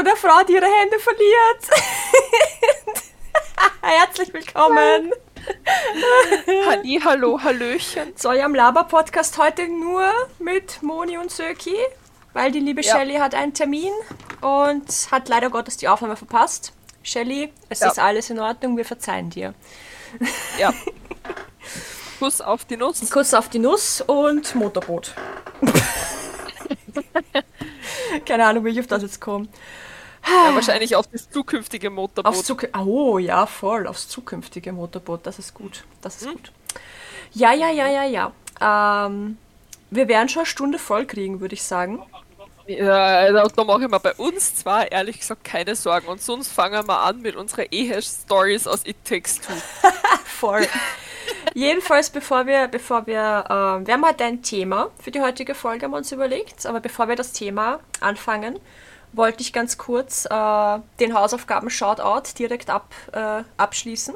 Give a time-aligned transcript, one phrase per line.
[0.00, 1.68] von der Frau, die ihre Hände verliert.
[3.82, 5.12] Herzlich willkommen.
[6.66, 8.14] Halli, hallo, hallöchen.
[8.16, 11.76] So, ja, am Laber-Podcast heute nur mit Moni und Söki,
[12.32, 12.96] weil die liebe Ja.
[12.96, 13.92] Shelley hat einen Termin
[14.40, 16.72] und hat leider Gottes die Aufnahme verpasst.
[17.02, 17.88] Shelley, es Ja.
[17.88, 19.52] ist alles in Ordnung, wir verzeihen dir.
[20.58, 20.72] Ja.
[22.18, 23.10] Kuss auf die Nuss.
[23.10, 25.12] Kuss auf die Nuss und Motorboot.
[28.24, 29.46] Keine Ahnung, wie ich auf das jetzt komme.
[30.26, 32.44] Ja, wahrscheinlich auf das zukünftige Aufs Motorboot.
[32.44, 35.26] Zuk oh ja, voll, aufs zukünftige Motorboot.
[35.26, 35.84] Das ist gut.
[36.02, 36.52] Das ist gut.
[37.32, 39.06] Ja, ja, ja, ja, ja.
[39.06, 39.38] Ähm,
[39.90, 42.02] wir werden schon eine Stunde voll kriegen, würde ich sagen.
[42.66, 46.06] Ja, da, da mache ich mir bei uns zwar ehrlich gesagt keine Sorgen.
[46.06, 49.52] Und sonst fangen wir an mit unseren Ehe-Stories aus It Takes Two.
[50.24, 50.66] Voll.
[51.54, 55.84] Jedenfalls, bevor wir, bevor wir, ähm, wir haben heute ein Thema für die heutige Folge,
[55.84, 56.64] haben wir uns überlegt.
[56.66, 58.58] Aber bevor wir das Thema anfangen,
[59.12, 64.14] wollte ich ganz kurz äh, den Hausaufgaben-Shoutout direkt ab, äh, abschließen.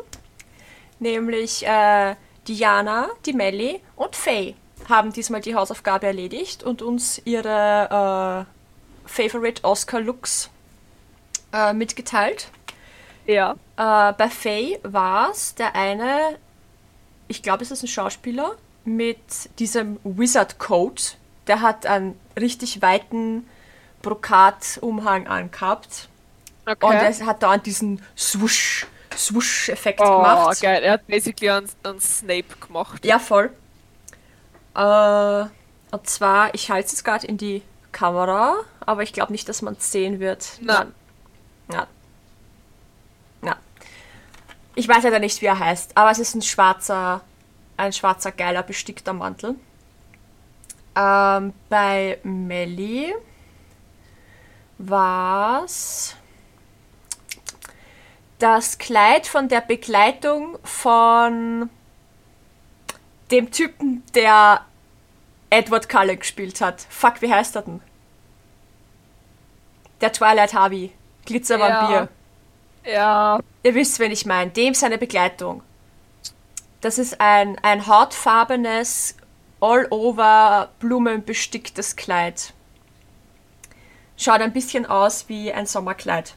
[1.01, 2.15] Nämlich äh,
[2.47, 4.55] Diana, die Melli und Faye
[4.89, 8.47] haben diesmal die Hausaufgabe erledigt und uns ihre
[9.07, 10.51] äh, Favorite Oscar-Looks
[11.53, 12.49] äh, mitgeteilt.
[13.27, 13.53] Ja.
[13.77, 16.39] Äh, bei Faye war es der eine,
[17.29, 19.19] ich glaube, es ist ein Schauspieler, mit
[19.59, 21.17] diesem Wizard-Coat.
[21.47, 23.47] Der hat einen richtig weiten
[24.05, 26.09] Brokat-Umhang angehabt.
[26.67, 26.95] Und Okay.
[27.19, 30.61] er hat da diesen Swoosh, Swoosh-Effekt Oh, gemacht.
[30.63, 30.83] geil.
[30.83, 33.05] Er hat basically einen, einen Snape gemacht.
[33.05, 33.51] Ja, voll.
[34.75, 35.45] Äh,
[35.95, 39.75] und zwar, ich halte es gerade in die Kamera, aber ich glaube nicht, dass man
[39.75, 40.59] es sehen wird.
[40.61, 40.93] Nein.
[41.73, 41.87] Ja.
[43.43, 43.57] Ja.
[44.75, 47.21] Ich weiß leider nicht, wie er heißt, aber es ist ein schwarzer,
[47.77, 49.55] ein schwarzer, geiler, bestickter Mantel.
[50.97, 53.15] Ähm, bei Melly
[54.89, 56.17] war's
[58.39, 61.71] das Kleid von der Begleitung von
[63.31, 64.65] dem Typen, der
[65.51, 66.87] Edward Cullen gespielt hat.
[66.89, 67.81] Fuck, wie heißt er denn?
[70.01, 70.93] Der Twilight Harvey.
[71.25, 72.09] Glitzervampir.
[72.85, 73.41] Ja.
[73.63, 74.51] Ihr wisst, wen ich meine.
[74.51, 75.63] Dem seine Begleitung.
[76.81, 79.17] Das ist ein, ein hautfarbenes,
[79.61, 82.53] all-over blumenbesticktes Kleid.
[84.17, 86.35] Schaut ein bisschen aus wie ein Sommerkleid.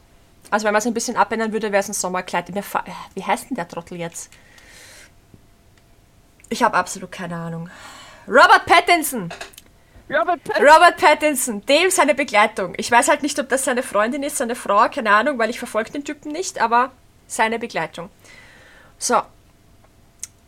[0.49, 2.51] Also wenn man es ein bisschen abändern würde, wäre es ein Sommerkleid.
[2.63, 2.83] Fa-
[3.13, 4.29] Wie heißt denn der Trottel jetzt?
[6.49, 7.69] Ich habe absolut keine Ahnung.
[8.27, 9.29] Robert Pattinson!
[10.09, 12.73] Robert Pat Robert Pattinson, dem seine Begleitung.
[12.77, 15.59] Ich weiß halt nicht, ob das seine Freundin ist, seine Frau, keine Ahnung, weil ich
[15.59, 16.91] verfolge den Typen nicht, aber
[17.27, 18.09] seine Begleitung.
[18.97, 19.21] So.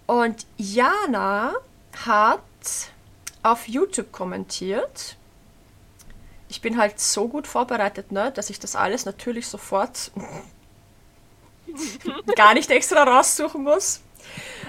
[0.07, 1.53] Und Jana
[2.06, 2.40] hat
[3.44, 5.17] auf YouTube kommentiert.
[6.49, 10.11] Ich bin halt so gut vorbereitet, ne, dass ich das alles natürlich sofort
[12.35, 14.01] gar nicht extra raussuchen muss.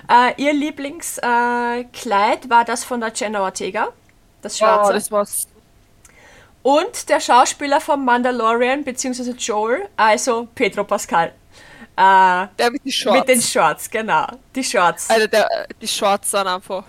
[0.08, 3.88] Äh, ihr Lieblingskleid äh, war das von der Jenna Ortega.
[4.42, 4.90] Das schwarze.
[4.90, 5.46] Oh, das war's.
[6.62, 11.32] Und der Schauspieler vom Mandalorian, beziehungsweise Joel, also Pedro Pascal.
[11.96, 13.18] Äh, Der mit den Shorts.
[13.18, 14.26] mit den Shorts, genau.
[14.54, 15.08] Die Shorts.
[15.10, 16.84] Alter, der, die Shorts sind einfach.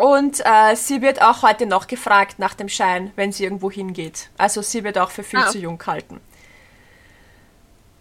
[0.00, 4.30] Und äh, sie wird auch heute noch gefragt nach dem Schein, wenn sie irgendwo hingeht.
[4.38, 5.48] Also sie wird auch für viel Ah.
[5.48, 6.22] zu jung gehalten.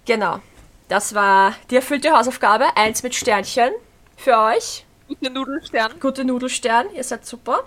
[0.05, 0.39] Genau.
[0.87, 2.65] Das war die erfüllte Hausaufgabe.
[2.77, 3.71] Eins mit Sternchen
[4.15, 4.85] für euch.
[5.09, 5.99] Gute Nudelstern.
[5.99, 7.63] Gute Nudelstern, ihr seid super.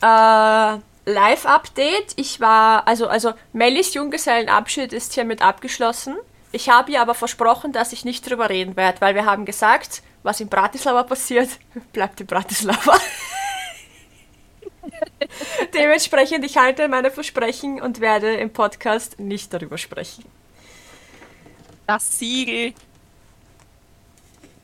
[0.00, 0.78] Äh,
[1.10, 2.14] Live-Update.
[2.16, 6.16] Ich war, also, also Mellis Junggesellenabschied ist hiermit abgeschlossen.
[6.52, 10.02] Ich habe ihr aber versprochen, dass ich nicht drüber reden werde, weil wir haben gesagt,
[10.24, 11.50] was in Bratislava passiert,
[11.92, 12.98] bleibt in Bratislava.
[15.74, 20.24] Dementsprechend, ich halte meine Versprechen und werde im Podcast nicht darüber sprechen.
[21.86, 22.72] Das Siegel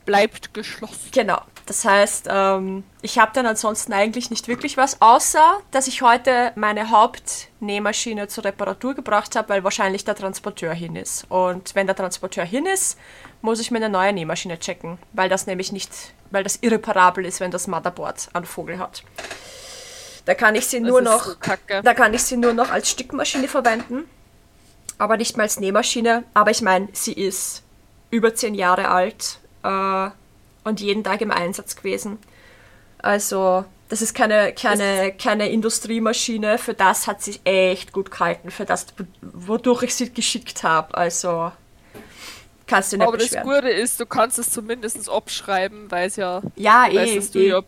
[0.05, 1.09] bleibt geschlossen.
[1.11, 1.41] Genau.
[1.65, 6.51] Das heißt, ähm, ich habe dann ansonsten eigentlich nicht wirklich was, außer dass ich heute
[6.55, 11.25] meine Hauptnähmaschine zur Reparatur gebracht habe, weil wahrscheinlich der Transporteur hin ist.
[11.29, 12.97] Und wenn der Transporteur hin ist,
[13.41, 15.91] muss ich mir eine neue Nähmaschine checken, weil das nämlich nicht,
[16.31, 19.03] weil das irreparabel ist, wenn das Motherboard einen Vogel hat.
[20.25, 21.81] Da kann ich sie Das nur noch so kacke.
[21.83, 24.03] da kann ich sie nur noch als Stickmaschine verwenden,
[24.97, 26.23] aber nicht mal als Nähmaschine.
[26.33, 27.63] Aber ich meine, sie ist
[28.11, 30.09] über zehn Jahre alt äh,
[30.63, 32.19] und jeden Tag im Einsatz gewesen.
[32.99, 36.57] Also, das ist keine, keine, keine Industriemaschine.
[36.57, 38.87] Für das hat sie echt gut gehalten, für das,
[39.21, 40.95] wodurch ich sie geschickt habe.
[40.95, 41.51] Also,
[42.67, 43.49] kannst du nicht Aber das beschweren.
[43.49, 46.41] Gute ist, du kannst es zumindest abschreiben, weil es ja.
[46.55, 47.49] ja, weißt, eh, du eh.
[47.49, 47.61] ja.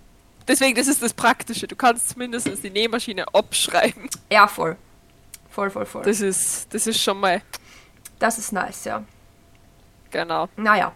[0.48, 1.68] Deswegen, das ist das Praktische.
[1.68, 4.10] Du kannst zumindest die Nähmaschine abschreiben.
[4.30, 4.76] Ja, voll.
[5.50, 6.04] voll, voll, voll.
[6.04, 7.42] Das ist, das ist schon mal,
[8.20, 9.04] Das ist nice, ja.
[10.12, 10.48] genau.
[10.58, 10.94] Naja.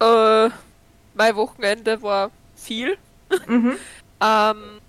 [0.00, 0.50] Äh,
[1.18, 2.96] mein Wochenende war viel.
[3.46, 3.76] Mhm.
[4.20, 4.80] Ähm,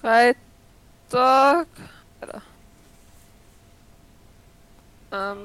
[0.00, 1.68] Freitag.
[2.20, 2.42] Alter.
[5.12, 5.38] Ähm,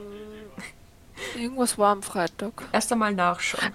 [1.36, 2.54] irgendwas war am Freitag.
[2.71, 3.74] Erst einmal nachschauen.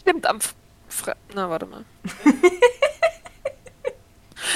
[0.00, 0.54] Stimmt, am F-
[0.88, 1.84] Fre Na, warte mal.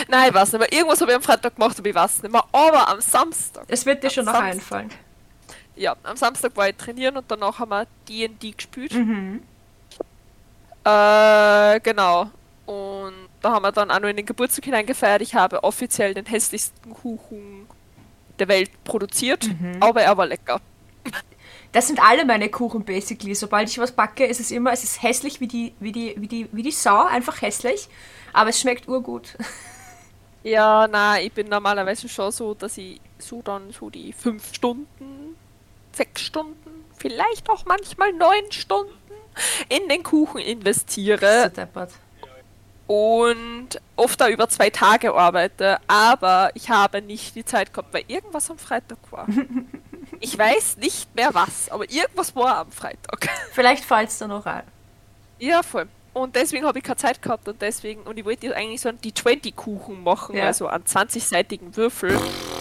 [0.08, 0.72] Nein, ich weiß nicht mehr.
[0.72, 2.44] Irgendwas habe ich am Freitag gemacht, aber ich weiß nicht mehr.
[2.52, 3.64] Aber am Samstag.
[3.68, 4.52] Es wird dir schon noch Samstag.
[4.54, 4.90] einfallen.
[5.76, 8.92] Ja, am Samstag war ich trainieren und danach haben wir D&D gespielt.
[8.92, 9.42] Mhm.
[10.84, 12.30] Äh, genau.
[12.66, 15.22] Und da haben wir dann auch noch in den Geburtstag hineingefeiert.
[15.22, 17.66] Ich habe offiziell den hässlichsten Kuchen
[18.38, 19.48] der Welt produziert,
[19.80, 20.60] aber er war lecker.
[21.72, 23.34] Das sind alle meine Kuchen basically.
[23.34, 26.28] Sobald ich was backe, ist es immer, es ist hässlich wie die, wie die, wie
[26.28, 27.88] die, wie die Sau, einfach hässlich.
[28.32, 29.36] Aber es schmeckt urgut.
[30.44, 35.36] Ja, na, ich bin normalerweise schon so, dass ich so dann so die fünf Stunden,
[35.94, 38.92] sechs Stunden, vielleicht auch manchmal neun Stunden
[39.68, 41.50] in den Kuchen investiere
[42.86, 48.04] und oft da über zwei Tage arbeite, aber ich habe nicht die Zeit gehabt, weil
[48.08, 49.26] irgendwas am Freitag war.
[50.20, 53.28] Ich weiß nicht mehr was, aber irgendwas war am Freitag.
[53.52, 54.62] Vielleicht fällt es da noch ein.
[55.38, 55.88] Ja, voll.
[56.14, 58.88] Und deswegen habe ich keine Zeit gehabt und deswegen, und ich wollte jetzt eigentlich so
[58.88, 60.44] einen D20-Kuchen machen, Ja.
[60.46, 62.16] also einen 20-seitigen Würfel,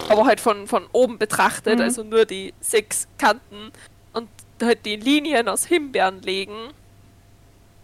[0.10, 1.84] aber halt von, von oben betrachtet, Mhm.
[1.84, 3.72] also nur die sechs Kanten
[4.14, 4.28] und
[4.62, 6.72] halt die Linien aus Himbeeren legen.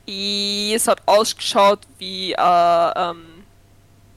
[0.07, 3.25] Es hat ausgeschaut wie, äh, ähm,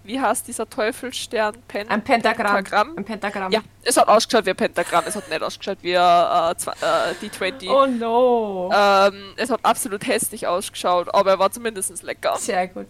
[0.04, 1.54] wie heißt dieser Teufelsstern?
[1.68, 2.54] Pen Ein Pentagramm.
[2.56, 2.96] Pentagramm?
[2.98, 3.52] Ein Pentagramm.
[3.52, 6.72] Ja, es hat ausgeschaut wie ein Pentagramm, es hat nicht ausgeschaut wie ein äh, zwei-
[6.72, 7.68] äh, D20.
[7.70, 8.70] Oh no.
[8.74, 12.36] Ähm, es hat absolut hässlich ausgeschaut, aber er war zumindest lecker.
[12.36, 12.86] Sehr gut.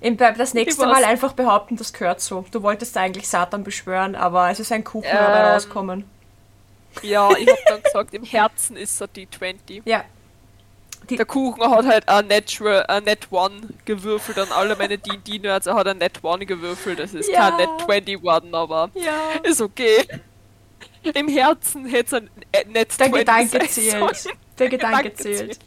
[0.00, 2.44] Im, das nächste Mal einfach behaupten, das gehört so.
[2.50, 5.16] Du wolltest eigentlich Satan beschwören, aber es ist ein Kuchen Ähm.
[5.16, 6.04] dabei rauskommen.
[7.02, 9.82] Ja, ich hab dann gesagt, im Herzen ist er D20.
[9.84, 10.04] Ja.
[11.18, 15.66] Der Kuchen hat halt ein Natural, ein Net One gewürfelt an alle meine D&D-Nerds.
[15.66, 16.98] Er hat ein Net One gewürfelt.
[16.98, 17.50] Das ist Ja.
[17.50, 19.12] kein Net 20 geworden, aber Ja.
[19.42, 20.06] ist okay.
[21.14, 22.30] Im Herzen hätte es ein
[22.72, 24.16] Net Der 20 Gedanke zählt.
[24.16, 24.36] sollen.
[24.58, 25.58] Der Gedanke zählt.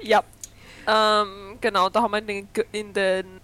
[0.00, 0.22] Ja.
[0.86, 3.40] Ähm, genau, da haben wir in den, in den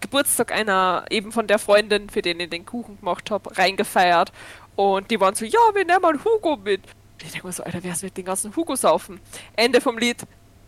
[0.00, 4.32] Geburtstag einer, eben von der Freundin, für den ich den Kuchen gemacht habe, reingefeiert.
[4.76, 6.80] Und die waren so, ja, wir nehmen mal Hugo mit.
[7.22, 9.20] Ich denke mir so, Alter, wer wird den ganzen Hugo saufen?
[9.54, 10.16] Ende vom Lied,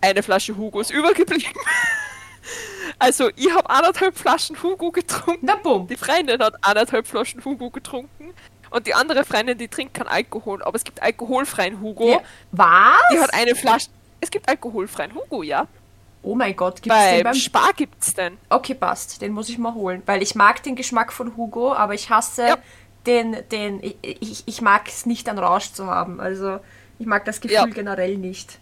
[0.03, 1.53] eine Flasche Hugo ist übergeblieben.
[2.99, 5.47] also, ich habe anderthalb Flaschen Hugo getrunken.
[5.47, 5.87] Na bumm.
[5.89, 8.35] Die Freundin hat anderthalb Flaschen Hugo getrunken.
[8.71, 12.09] Und die andere Freundin, die trinkt keinen Alkohol, aber es gibt alkoholfreien Hugo.
[12.09, 12.21] Ja.
[12.53, 13.01] Was?
[13.13, 13.89] Die hat eine Flasche.
[14.21, 15.67] Es gibt alkoholfreien Hugo, ja.
[16.23, 17.35] Oh mein Gott, gibt's den Beim.
[17.35, 18.39] Spar gibt's den.
[18.49, 19.21] Okay, passt.
[19.21, 20.03] Den muss ich mal holen.
[20.07, 22.59] Weil ich mag den Geschmack von Hugo, aber ich hasse Ja.
[23.07, 23.83] den, den...
[23.83, 26.21] Ich, ich, ich mag es nicht, einen Rausch zu haben.
[26.21, 26.61] Also,
[26.99, 27.67] ich mag das Gefühl Ja.
[27.67, 28.59] generell nicht.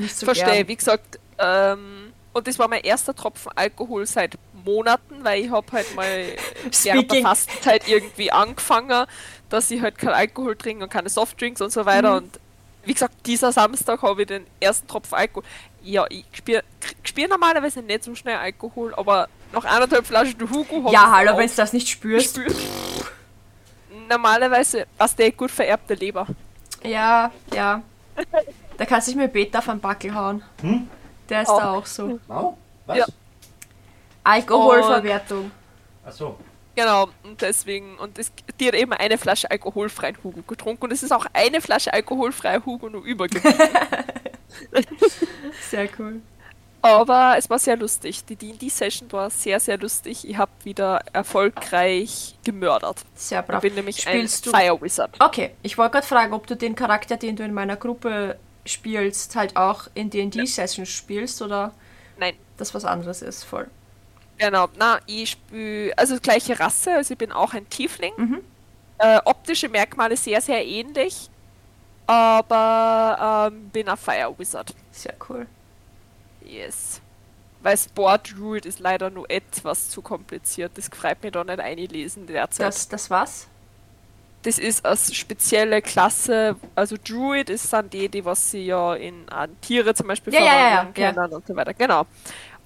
[0.00, 5.24] Nicht so Verstehe, wie gesagt, ähm, und das war mein erster Tropfen Alkohol seit Monaten,
[5.24, 6.26] weil ich habe halt mal
[6.82, 9.06] während der Fastenzeit irgendwie angefangen,
[9.48, 12.16] dass ich halt kein Alkohol trinke und keine Softdrinks und so weiter.
[12.16, 12.38] Und
[12.84, 15.44] wie gesagt, dieser Samstag habe ich den ersten Tropfen Alkohol.
[15.82, 16.62] Ja, ich spüre
[17.02, 21.48] spür normalerweise nicht so schnell Alkohol, aber nach eineinhalb Flaschen Hugo habe Ja, hallo, wenn
[21.48, 22.36] du das nicht spürst.
[22.36, 22.56] gespürt.
[24.08, 26.26] Normalerweise hast du gut vererbte Leber.
[26.82, 27.82] Ja, ja.
[28.80, 30.42] Da kannst du dich mit Beta auf den Backel hauen.
[31.28, 31.58] Der ist Oh.
[31.58, 32.18] da auch so.
[32.28, 32.56] Wow,
[32.86, 32.96] was?
[32.96, 33.04] Ja.
[34.24, 35.50] Alkoholverwertung.
[36.04, 36.36] Achso.
[36.74, 41.02] Genau, und deswegen, und es, die hat eben eine Flasche alkoholfreien Hugo getrunken und es
[41.02, 43.68] ist auch eine Flasche alkoholfreier Hugo nur übergeblieben.
[45.68, 46.22] Sehr cool.
[46.82, 48.24] Aber es war sehr lustig.
[48.24, 50.26] Die D&D-Session war sehr, sehr lustig.
[50.26, 53.02] Ich habe wieder erfolgreich gemördert.
[53.14, 53.60] Sehr Ich brav.
[53.60, 54.56] bin nämlich Spielst ein du?
[54.58, 55.14] Fire Wizard.
[55.20, 59.36] Okay, ich wollte gerade fragen, ob du den Charakter, den du in meiner Gruppe spielst,
[59.36, 61.74] halt auch in D&D-Sessions spielst oder
[62.18, 63.44] Nein, das was anderes ist.
[63.44, 63.70] Voll.
[64.38, 64.68] genau.
[64.76, 68.12] Na, ich spiele, also gleiche Rasse, also ich bin auch ein Tiefling.
[68.16, 68.40] Mhm.
[68.98, 71.30] Äh, optische Merkmale sehr, sehr ähnlich.
[72.06, 74.74] Aber ähm, bin ein Fire Wizard.
[74.90, 75.46] Sehr cool.
[76.40, 77.00] Yes.
[77.60, 80.72] Weil Sport Druid ist leider nur etwas zu kompliziert.
[80.76, 82.66] Das freut mir da nicht einlesen derzeit.
[82.66, 83.48] Das, Das, das was?
[84.42, 89.28] Das ist als spezielle Klasse, also Druid ist dann die, die was sie ja in
[89.28, 91.74] an Tiere zum Beispiel Ja, ja, ja, verwandeln ja, können und so weiter.
[91.74, 92.06] Genau.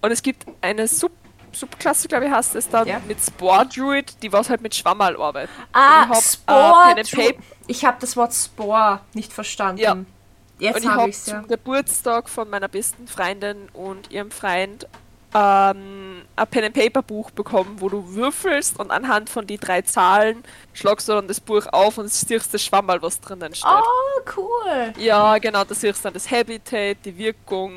[0.00, 1.12] Und es gibt eine Sub
[1.52, 5.52] Subklasse, glaube ich, heißt es dann, mit Spore Druid, die was halt mit Schwammerl arbeiten.
[5.73, 7.33] Ah, ich hab, äh, Spore.
[7.33, 9.81] Paper- ich habe das Wort Spore nicht verstanden.
[9.81, 9.93] Ja.
[9.93, 10.07] Und
[10.59, 11.40] Jetzt ich habe habe ich es ja.
[11.40, 14.87] zum Geburtstag von meiner besten Freundin und ihrem Freund
[15.35, 19.83] ähm, ein Pen and Paper Buch bekommen, wo du würfelst und anhand von die drei
[19.83, 23.67] Zahlen schlagst du dann das Buch auf und siehst das Schwammerl, was drinnen steht.
[23.69, 24.93] Oh, cool.
[24.99, 27.73] Ja, genau, da siehst du dann das Habitat, die Wirkung,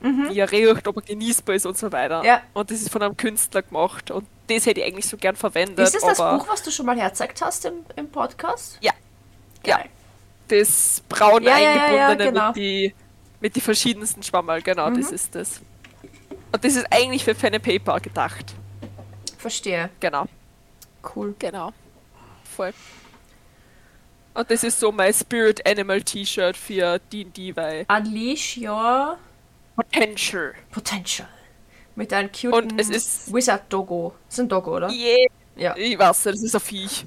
[0.00, 2.24] wie er riecht, ob er genießbar ist und so weiter.
[2.24, 2.42] Ja.
[2.54, 5.78] Und das ist von einem Künstler gemacht und das hätte ich eigentlich so gern verwendet.
[5.80, 8.78] Ist das aber Buch, was du schon mal herzeigt hast im, im Podcast?
[8.80, 8.92] Ja.
[9.64, 9.78] Ja.
[9.78, 9.86] Geil.
[10.48, 12.46] Das braun Ja, ja, ja, ja, eingebundene genau.
[12.48, 12.94] mit, die,
[13.40, 15.14] mit die verschiedensten Schwammerl, genau, das Mhm.
[15.14, 15.60] ist das.
[16.56, 18.54] Und das ist eigentlich für Pen and Paper gedacht.
[19.36, 19.90] Verstehe.
[20.00, 20.24] Genau.
[21.14, 21.34] Cool.
[21.38, 21.70] Genau.
[22.56, 22.72] Voll.
[24.32, 29.18] Und das ist so mein Spirit Animal T-Shirt für D&D, weil Unleash your
[29.76, 30.54] Potential.
[30.70, 31.28] potential.
[31.94, 34.88] Mit einem cute Und es ist- ein Doggo, oder?
[34.90, 35.26] Yeah.
[35.56, 35.76] Ja.
[35.76, 37.04] Ich weiß das ist ein Viech.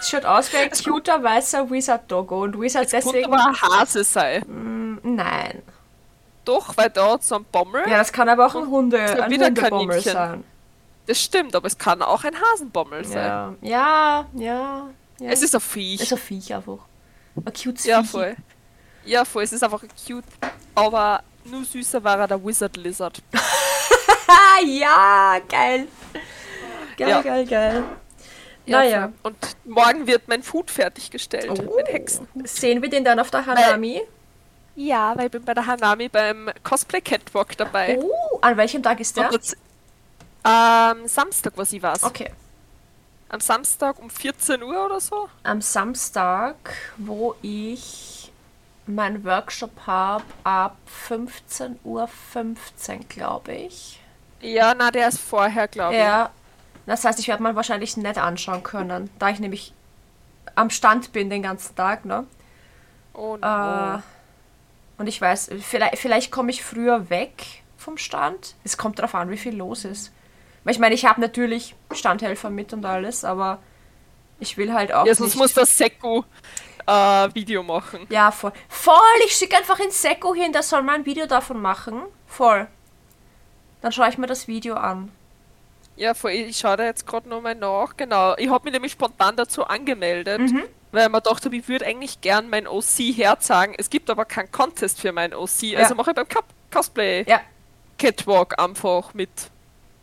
[0.00, 2.44] Es schaut aus wie ein cuter weißer Wizard-Doggo.
[2.44, 3.26] Und Wizard Könnte deswegen...
[3.34, 4.98] aber ein Hase sein.
[5.02, 5.62] Nein.
[6.46, 7.82] Doch, weil da hat so ein Bommel.
[7.88, 10.44] Ja, das kann aber auch ein Hunde, ein Hundebommel sein.
[11.06, 13.26] Das stimmt, aber es kann auch ein Hasenbommel sein.
[13.26, 14.88] Ja, ja, ja.
[15.20, 15.30] ja.
[15.30, 16.00] Es ist ein Viech.
[16.00, 16.78] Es ist ein Viech einfach.
[17.36, 18.10] Ein cutes ja, Viech.
[18.10, 18.36] voll.
[19.04, 19.44] Ja, voll.
[19.44, 20.24] Es ist einfach cute.
[20.74, 23.22] Aber nur süßer war er der Wizard Lizard.
[24.64, 25.86] Ja, geil.
[26.96, 27.22] Geil, Ja.
[27.22, 27.84] geil, geil.
[28.64, 29.12] Ja, Naja.
[29.22, 31.50] Und morgen wird mein Food fertiggestellt.
[31.50, 31.76] Oh.
[31.76, 32.26] Mit Hexen.
[32.44, 34.02] Sehen wir den dann auf der Hanami?
[34.76, 37.98] Ja, weil ich bin bei der Hanami beim Cosplay Catwalk dabei.
[38.00, 39.30] Oh, an welchem Tag ist der?
[39.32, 39.56] Und das-
[40.48, 42.04] Ähm, Samstag, was ich weiß.
[42.04, 42.30] Okay.
[43.28, 45.28] Am Samstag um 14 Uhr oder so.
[45.42, 46.54] Am Samstag,
[46.98, 48.30] wo ich
[48.86, 50.76] meinen Workshop habe, ab
[51.08, 52.08] 15.15 Uhr,
[53.08, 54.00] glaube ich.
[54.40, 56.00] Ja, na, der ist vorher, glaube ich.
[56.00, 56.30] Ja.
[56.86, 59.72] Das heißt, ich werde mal wahrscheinlich nicht anschauen können, da ich nämlich
[60.54, 62.24] am Stand bin den ganzen Tag, ne?
[63.12, 64.02] Oh, Äh, no.
[64.98, 68.54] Und ich weiß, vielleicht, vielleicht komme ich früher weg vom Stand.
[68.64, 70.12] Es kommt darauf an, wie viel los ist.
[70.64, 73.60] Weil ich meine, ich habe natürlich Standhelfer mit und alles, aber
[74.40, 76.24] ich will halt auch ja, sonst muss das Sekko
[76.86, 76.92] äh,
[77.34, 78.06] Video machen.
[78.10, 78.52] Ja, voll.
[78.68, 82.02] Voll, ich schicke einfach ins Sekko hin, der soll mal ein Video davon machen.
[82.26, 82.66] Voll.
[83.80, 85.12] Dann schaue ich mir das Video an.
[85.96, 87.96] Ja, voll, ich schaue da jetzt gerade nochmal nach.
[87.96, 90.64] Genau, ich habe mich nämlich spontan dazu angemeldet, Mhm.
[90.96, 93.74] Weil mir dachte, ich würde eigentlich gern mein OC herzeigen.
[93.78, 97.40] Es gibt aber keinen Contest für mein OC, also mache ich beim Cup Cosplay Ja,
[97.98, 99.30] Catwalk einfach mit.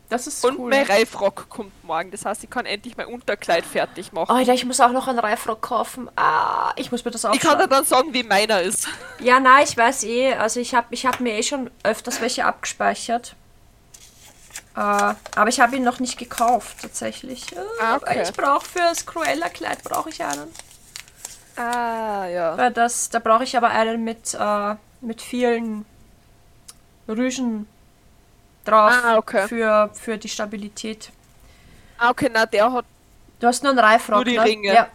[0.10, 0.70] das ist Und cool.
[0.70, 4.32] mein Reifrock kommt morgen, das heißt, ich kann endlich mein Unterkleid fertig machen.
[4.36, 6.10] Alter, ich muss auch noch einen Reifrock kaufen.
[6.16, 8.88] Ah, ich muss mir das auch ich kann dir dann sagen, wie meiner ist.
[9.20, 10.34] Ja, nein, ich weiß eh.
[10.36, 13.36] Also ich habe ich hab mir eh schon öfters welche abgespeichert.
[14.76, 17.46] Äh, aber ich habe ihn noch nicht gekauft, tatsächlich.
[17.82, 18.24] Ah, aber okay.
[18.24, 20.52] Ich brauche für das Cruella-Kleid brauche ich einen.
[21.56, 22.58] Ah, ja.
[22.58, 25.86] Weil das, da brauche ich aber einen mit, äh, mit vielen
[27.08, 27.68] Rüschen
[28.66, 29.48] drauf Ah, okay.
[29.48, 31.12] für, für die Stabilität.
[31.98, 32.86] Ah, okay, na, der hat.
[33.40, 34.44] Du hast nur einen Reifrock, Nur die ne?
[34.46, 34.74] Ringe.
[34.74, 34.88] Ja,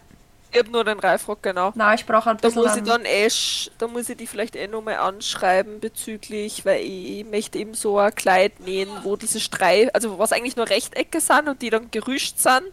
[0.51, 1.71] Ich hab nur den Reifrock, genau.
[1.75, 4.25] na, ich brauche ein Da muss ich einen- dann eh, sch- da muss ich die
[4.25, 9.39] vielleicht eh nochmal anschreiben bezüglich, weil ich möchte eben so ein Kleid nähen, wo diese
[9.39, 12.63] Streif, also was eigentlich nur Rechtecke sind und die dann gerüscht sind.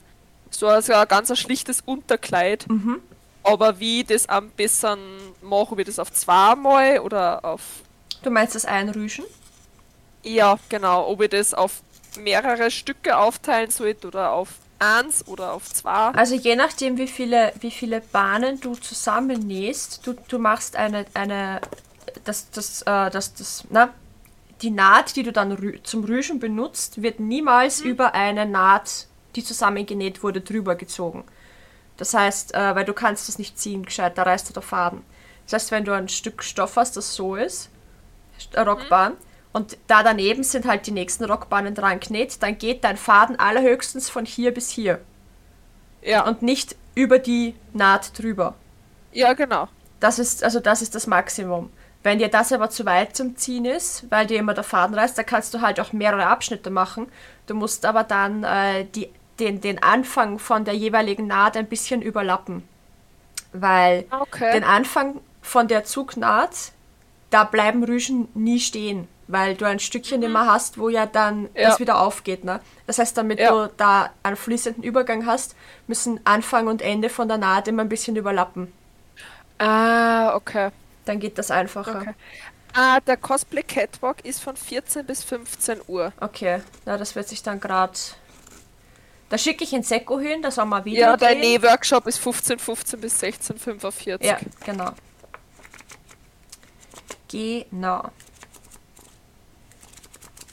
[0.51, 2.67] So also ein ganz ein schlichtes Unterkleid.
[2.69, 3.01] Mhm.
[3.47, 4.99] Aber wie ich das am besten
[5.41, 7.63] mache, ob ich das auf zweimal oder auf,
[8.23, 9.25] Du meinst das Einrüschen?
[10.25, 11.83] ja genau, ob ich das auf
[12.19, 14.49] mehrere Stücke aufteilen sollte oder auf
[14.81, 16.09] eins oder auf zwei.
[16.11, 21.61] Also je nachdem, wie viele, wie viele Bahnen du zusammennähst, du, du machst eine, eine
[22.25, 23.91] das, das, äh, das, das, na,
[24.63, 29.45] die Naht, die du dann rü zum Rüschen benutzt, wird niemals über eine Naht, die
[29.45, 31.25] zusammengenäht wurde, drüber gezogen.
[31.97, 35.03] Das heißt, äh, weil du kannst das nicht ziehen, gescheit, da reißt du der Faden.
[35.45, 37.71] Das heißt, wenn du ein Stück Stoff hast, das so ist,
[38.55, 39.15] eine Rockbahn,
[39.53, 44.11] und da daneben sind halt die nächsten Rockbahnen dran genäht, dann geht dein Faden allerhöchstens
[44.11, 45.01] von hier bis hier
[46.03, 48.55] Ja, und nicht über die Naht drüber.
[49.13, 49.69] ja genau.
[50.01, 51.71] Das ist, also das ist das Maximum.
[52.03, 55.19] Wenn dir das aber zu weit zum Ziehen ist, weil dir immer der Faden reißt,
[55.19, 57.11] dann kannst du halt auch mehrere Abschnitte machen.
[57.47, 59.11] Du musst aber dann äh, die,
[59.41, 62.63] den, den Anfang von der jeweiligen Naht ein bisschen überlappen.
[63.53, 64.53] Weil Okay.
[64.53, 66.73] den Anfang von der Zugnaht,
[67.31, 71.49] da bleiben Rüschen nie stehen, weil du ein Stückchen immer hast, wo ja dann Mhm.
[71.55, 71.69] Ja.
[71.71, 72.45] das wieder aufgeht.
[72.45, 72.61] Ne?
[72.87, 73.51] Das heißt, damit Ja.
[73.51, 75.55] du da einen fließenden Übergang hast,
[75.87, 78.73] müssen Anfang und Ende von der Naht immer ein bisschen überlappen.
[79.59, 80.71] Ah, okay.
[81.05, 82.01] Dann geht das einfacher.
[82.01, 82.15] Okay.
[82.75, 86.13] Ah, der Cosplay Catwalk ist von 14 bis 15 Uhr.
[86.21, 87.95] Okay, na, das wird sich dann gerade.
[89.29, 91.41] Da schicke ich in Sekko hin, da soll mal Video Ja, dein.
[91.41, 94.25] Nähworkshop ist 15.15 bis 16.45.
[94.25, 94.93] Ja, genau.
[97.29, 98.11] Genau.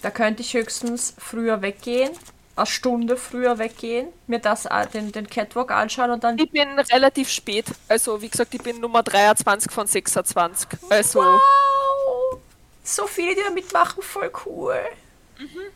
[0.02, 2.12] Da könnte ich höchstens früher weggehen,
[2.56, 6.38] eine Stunde früher weggehen, mir das den, den Catwalk anschauen und dann.
[6.40, 7.66] Ich bin relativ spät.
[7.88, 10.68] Also, wie gesagt, ich bin Nummer 23 von 26.
[10.90, 12.40] Also, Wow!
[12.84, 14.78] So viele, die da mitmachen, voll cool.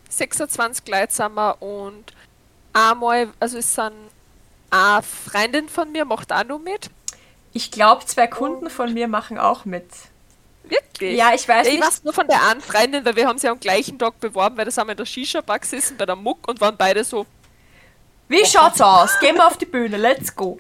[0.10, 2.13] 26 Leute sind wir und
[2.77, 3.93] einmal, also es sind
[4.69, 6.89] eine Freundin von mir macht auch noch mit.
[7.53, 9.86] Ich glaube, zwei Kunden von mir machen auch mit.
[10.63, 11.17] Wirklich?
[11.17, 11.84] Ja, ich weiß ich nicht.
[11.84, 14.65] weiß nur von der einen Freundin, weil wir haben sie am gleichen Tag beworben, weil
[14.65, 17.25] das haben wir in der Shisha-Bar gesessen, bei der Muck und waren beide so,
[18.27, 19.17] Wie schaut's aus?
[19.19, 20.60] Gehen wir auf die Bühne, let's go.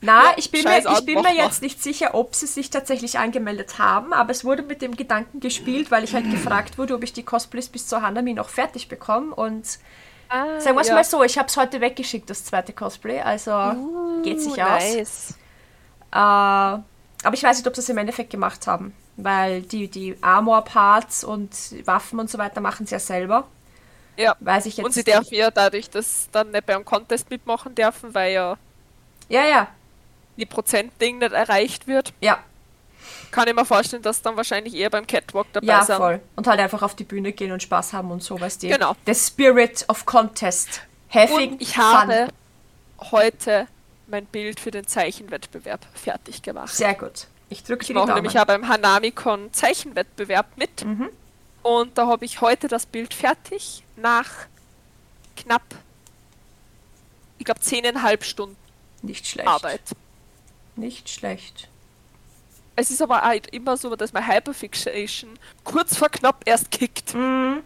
[0.00, 2.70] Na, Ja, ich bin, mir, ich an, bin mir jetzt nicht sicher, ob sie sich
[2.70, 6.94] tatsächlich angemeldet haben, aber es wurde mit dem Gedanken gespielt, weil ich halt gefragt wurde,
[6.94, 9.34] ob ich die Cosplays bis zur Hanami noch fertig bekomme.
[9.34, 9.78] Und
[10.28, 10.94] ah, sagen wir es ja.
[10.94, 13.76] mal so, ich habe es heute weggeschickt, das zweite Cosplay, also
[14.22, 14.98] geht sich Uh, aus.
[14.98, 15.38] nice.
[16.12, 20.16] Äh, aber ich weiß nicht, ob sie es im Endeffekt gemacht haben, weil die, die
[20.22, 21.52] Armor-Parts und
[21.86, 23.48] Waffen und so weiter machen sie ja selber.
[24.16, 24.36] Ja.
[24.40, 28.14] Weiß ich jetzt Und sie dürfen ja dadurch, dass dann nicht beim Contest mitmachen dürfen,
[28.14, 28.58] weil ja
[29.28, 29.68] Ja, ja,
[30.36, 32.42] die Prozentding nicht erreicht wird, ja,
[33.30, 35.96] kann ich mir vorstellen, dass dann wahrscheinlich eher beim Catwalk dabei ja, sind.
[35.96, 36.20] voll.
[36.36, 38.68] Und halt einfach auf die Bühne gehen und Spaß haben und so, weißt du.
[38.68, 38.94] Genau.
[39.06, 40.82] The Spirit of Contest.
[41.10, 41.84] Having Und ich fun.
[41.84, 42.28] habe
[43.10, 43.66] heute
[44.06, 46.74] mein Bild für den Zeichenwettbewerb fertig gemacht.
[46.74, 47.26] Sehr gut.
[47.50, 48.22] Ich drücke Ich dir die mache Daumen.
[48.22, 50.84] nämlich auch beim Hanamikon Zeichenwettbewerb mit.
[50.84, 51.08] Mhm.
[51.62, 54.28] Und da habe ich heute das Bild fertig nach
[55.36, 55.62] knapp,
[57.38, 58.56] ich glaube, zehneinhalb Stunden
[59.02, 59.48] Nicht schlecht.
[59.48, 59.80] Arbeit.
[60.76, 61.68] Nicht schlecht.
[62.78, 65.30] Es ist aber halt immer so, dass mein Hyperfixation
[65.64, 67.12] kurz vor knapp erst kickt.
[67.12, 67.64] Mhm.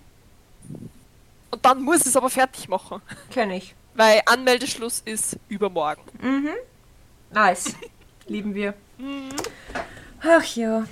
[1.50, 3.02] Und dann muss ich es aber fertig machen.
[3.31, 3.75] Kenn ich.
[3.92, 6.00] Weil Anmeldeschluss ist übermorgen.
[7.31, 7.75] Nice.
[8.26, 8.73] Lieben wir.
[8.97, 9.28] Mhm.
[10.23, 10.87] Ach ja.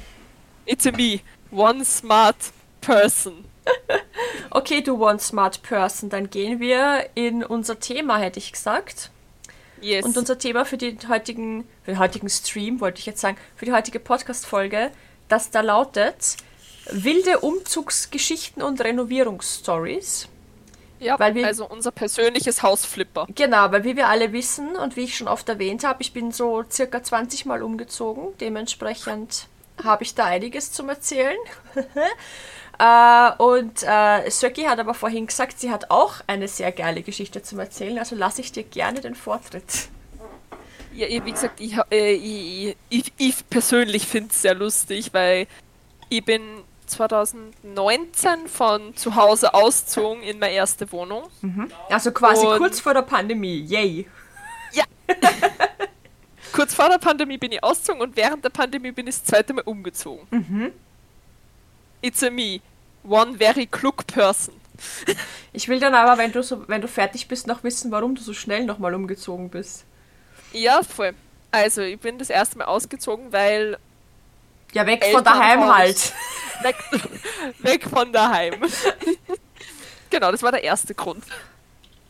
[0.66, 2.36] It's a me, one smart
[2.82, 3.46] person.
[4.52, 9.12] Okay, du one smart person, dann gehen wir in unser Thema, hätte ich gesagt.
[9.80, 10.04] Yes.
[10.04, 13.64] Und unser Thema für, die heutigen, für den heutigen Stream, wollte ich jetzt sagen, für
[13.64, 14.90] die heutige Podcast-Folge,
[15.28, 16.36] das da lautet
[16.90, 20.28] wilde Umzugsgeschichten und Renovierungsstories.
[20.98, 23.26] ja, weil wir- also unser persönliches Hausflipper.
[23.34, 26.32] Genau, weil wie wir alle wissen und wie ich schon oft erwähnt habe, ich bin
[26.32, 28.28] so circa 20 Mal umgezogen.
[28.40, 29.46] Dementsprechend
[29.84, 31.36] habe ich da einiges zum Erzählen.
[32.80, 37.42] äh, und äh, Söki hat aber vorhin gesagt, sie hat auch eine sehr geile Geschichte
[37.42, 37.98] zum Erzählen.
[37.98, 39.88] Also lasse ich dir gerne den Vortritt.
[40.94, 45.46] Ja, wie gesagt, ich, äh, ich, ich, ich persönlich finde es sehr lustig, weil
[46.08, 46.42] ich bin
[46.86, 51.24] 2019 von zu Hause ausgezogen in meine erste Wohnung.
[51.88, 53.60] Also quasi Und- kurz vor der Pandemie.
[53.60, 54.06] Yay.
[56.52, 59.52] Kurz vor der Pandemie bin ich ausgezogen und während der Pandemie bin ich das zweite
[59.52, 60.26] Mal umgezogen.
[60.30, 60.72] Mhm.
[62.02, 62.60] It's a me,
[63.02, 64.54] one very klug person.
[65.52, 68.22] Ich will dann aber, wenn du, so, wenn du fertig bist, noch wissen, warum du
[68.22, 69.84] so schnell nochmal umgezogen bist.
[70.52, 71.12] Ja, voll.
[71.50, 73.76] Also, ich bin das erste Mal ausgezogen, weil
[74.72, 76.12] Ja, weg von daheim halt.
[76.62, 76.76] weg,
[77.58, 78.54] weg von daheim.
[80.10, 81.24] genau, das war der erste Grund.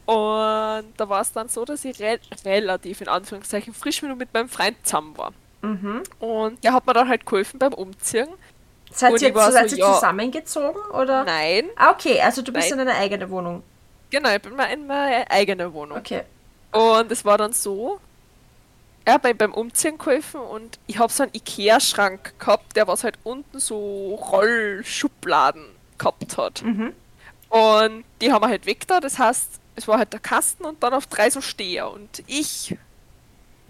[0.07, 4.49] Und da war es dann so, dass ich re relativ in Anführungszeichen frisch mit meinem
[4.49, 5.33] Freund zusammen war.
[5.63, 6.03] Mhm.
[6.19, 8.29] Und der hat mir dann halt geholfen beim Umziehen.
[8.93, 10.81] Seid Und ihr, war seid so, ihr zusammengezogen?
[10.93, 11.25] Oder?
[11.25, 12.81] Nein, Ah, okay, also du bist Nein.
[12.81, 13.63] in eine eigene Wohnung.
[14.11, 15.99] genau, ich bin mal in meine eigene Wohnung.
[15.99, 16.23] Okay.
[16.73, 18.01] Und es war dann so,
[19.05, 23.05] er hat mir beim Umziehen geholfen und ich habe so einen Ikea-Schrank gehabt, der was
[23.05, 25.65] halt unten so Rollschubladen
[25.99, 26.63] gehabt hat.
[26.63, 26.93] Mhm.
[27.49, 30.83] Und die haben wir halt weg da, das heißt, es war halt der Kasten und
[30.83, 31.91] dann auf drei so Steher.
[31.91, 32.77] Und ich,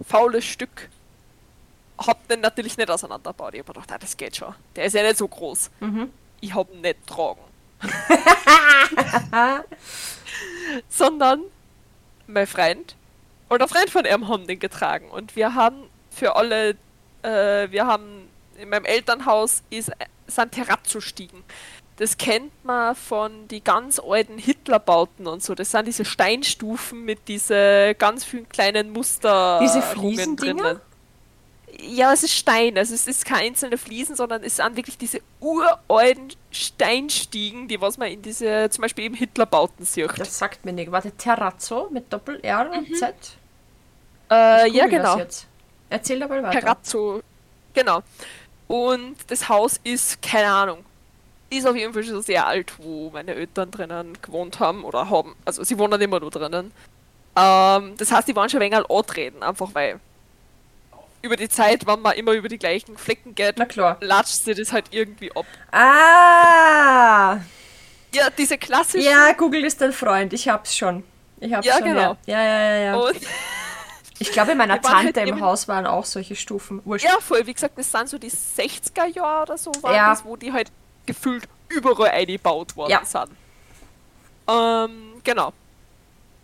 [0.07, 0.89] faules Stück,
[2.07, 3.53] hab den natürlich nicht auseinandergebaut.
[3.53, 4.53] Ich hab mir gedacht, ah, das geht schon.
[4.75, 5.69] Der ist ja nicht so groß.
[5.79, 6.11] Mhm.
[6.39, 7.41] Ich hab ihn nicht getragen.
[10.89, 11.41] Sondern
[12.27, 12.95] mein Freund
[13.49, 15.09] oder Freund von ihm haben den getragen.
[15.09, 16.77] Und wir haben für alle,
[17.23, 19.91] äh, wir haben in meinem Elternhaus ist,
[20.27, 21.43] sind Terrazzo-Stiegen.
[21.97, 25.53] Das kennt man von die ganz alten Hitlerbauten und so.
[25.53, 29.59] Das sind diese Steinstufen mit diese ganz vielen kleinen Muster.
[29.61, 30.81] Diese Fliesendinger?
[31.81, 32.77] Ja, es ist Stein.
[32.77, 37.97] Also es ist keine einzelne Fliesen, sondern es sind wirklich diese uralten Steinstiegen, die was
[37.97, 40.17] man in diese, zum Beispiel eben Hitlerbauten sieht.
[40.17, 40.91] Das sagt mir nicht.
[40.91, 43.15] Warte, Terrazzo mit Doppel-R und Z?
[44.29, 45.19] äh, ja, genau.
[45.89, 46.59] Erzähl dabei weiter.
[46.59, 47.21] Terrazzo.
[47.73, 48.01] Genau.
[48.67, 50.85] Und das Haus ist, keine Ahnung,
[51.49, 55.35] ist auf jeden Fall schon sehr alt, wo meine Eltern drinnen gewohnt haben oder haben.
[55.43, 56.71] Also sie wohnen immer nur drinnen.
[57.35, 59.99] Ähm, das heißt, die waren schon ein wenig antreten, einfach weil
[61.21, 63.97] über die Zeit, wenn man immer über die gleichen Flecken geht, Na klar.
[64.01, 65.45] latscht sie das halt irgendwie ab.
[65.71, 67.37] Ah!
[68.13, 69.09] Ja, diese klassischen.
[69.09, 70.33] Ja, Google ist dein Freund.
[70.33, 71.03] Ich hab's schon.
[71.39, 71.85] Ich hab's Ja, schon.
[71.85, 72.17] genau.
[72.25, 72.95] Ja, ja, ja, ja.
[72.97, 73.17] Und
[74.19, 76.81] Ich glaube, in meiner halt Tante im eben- Haus waren auch solche Stufen.
[76.85, 77.05] Wurscht.
[77.05, 80.09] ja, voll, wie gesagt, das sind so die 60er Jahre oder so, waren Ja.
[80.11, 80.71] das, wo die halt
[81.07, 83.03] gefühlt überall eingebaut worden Ja.
[83.05, 83.29] sind.
[84.47, 85.53] Ähm, genau.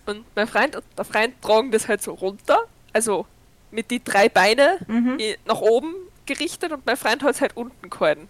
[0.05, 2.59] Und mein Freund und der Freund tragen das halt so runter,
[2.93, 3.27] also
[3.71, 5.17] mit die drei Beine Mhm.
[5.45, 5.93] nach oben
[6.25, 8.27] gerichtet und mein Freund hat es halt unten gehalten.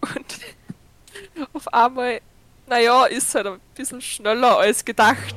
[0.00, 0.38] Und
[1.52, 2.20] auf einmal,
[2.66, 5.34] naja, ist halt ein bisschen schneller als gedacht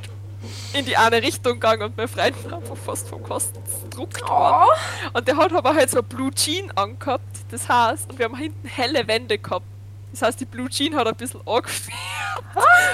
[0.73, 4.69] in die eine Richtung gegangen und mein Freund ist einfach fast vom Kosten gedruckt worden.
[5.13, 5.17] Oh.
[5.17, 8.67] Und der hat aber halt so Blue Jean angehabt, das heißt, und wir haben hinten
[8.67, 9.65] helle Wände gehabt.
[10.11, 11.95] Das heißt, die Blue Jean hat ein bisschen angefärbt.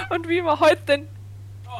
[0.09, 1.07] Und wie wir halt den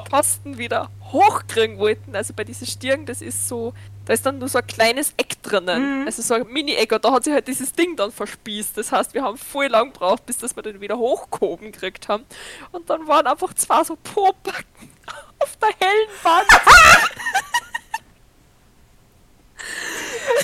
[0.10, 3.74] Posten wieder hochkriegen wollten, also bei diesen Stirn, das ist so,
[4.06, 6.08] da ist dann nur so ein kleines Eck drinnen, Mhm.
[6.08, 8.78] also so ein Mini-Eck und da hat sich halt dieses Ding dann verspießt.
[8.78, 12.26] Das heißt, wir haben voll lang gebraucht, bis dass wir den wieder hochgehoben gekriegt haben.
[12.72, 14.66] Und dann waren einfach zwei so Pobacken
[15.40, 16.48] auf der hellen Wand.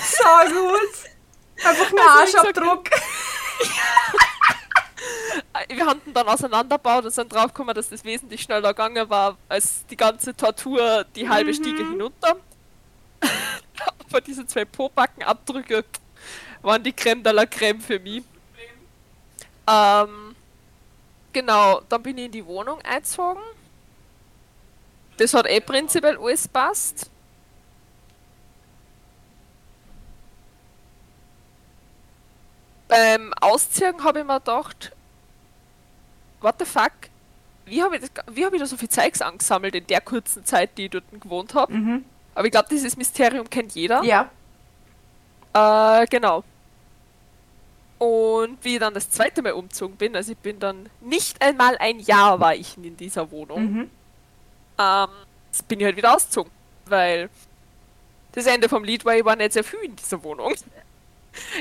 [0.02, 0.94] So gut.
[1.64, 2.90] Einfach ein Also, Arschabdruck.
[5.68, 9.84] wir haben ihn dann auseinandergebaut und sind draufgekommen, dass das wesentlich schneller gegangen war als
[9.86, 12.36] die ganze Tortur die halbe Stiege hinunter.
[14.08, 15.84] Aber diese zwei Pobackenabdrücke
[16.62, 18.22] waren die Creme de la Creme für mich.
[19.68, 20.34] Ähm,
[21.32, 23.42] genau, dann bin ich in die Wohnung eingezogen.
[25.16, 27.10] Das hat eh prinzipiell alles passt.
[32.88, 34.92] Beim Ausziehen habe ich mir gedacht,
[36.40, 36.92] what the fuck?
[37.64, 38.02] Wie habe ich,
[38.44, 41.54] hab ich da so viel Zeugs angesammelt in der kurzen Zeit, die ich dort gewohnt
[41.54, 41.72] habe?
[41.72, 42.04] Mhm.
[42.34, 44.02] Aber ich glaube, dieses Mysterium kennt jeder.
[44.02, 44.30] Ja.
[45.54, 46.44] Äh, genau.
[47.98, 51.76] Und wie ich dann das zweite Mal umgezogen bin, also ich bin dann nicht einmal
[51.78, 53.90] ein Jahr war ich in dieser Wohnung, Mhm.
[54.78, 55.08] ähm,
[55.46, 56.50] jetzt bin ich halt wieder ausgezogen,
[56.86, 57.30] weil
[58.32, 60.52] das Ende vom Lied war, ich war nicht sehr viel in dieser Wohnung.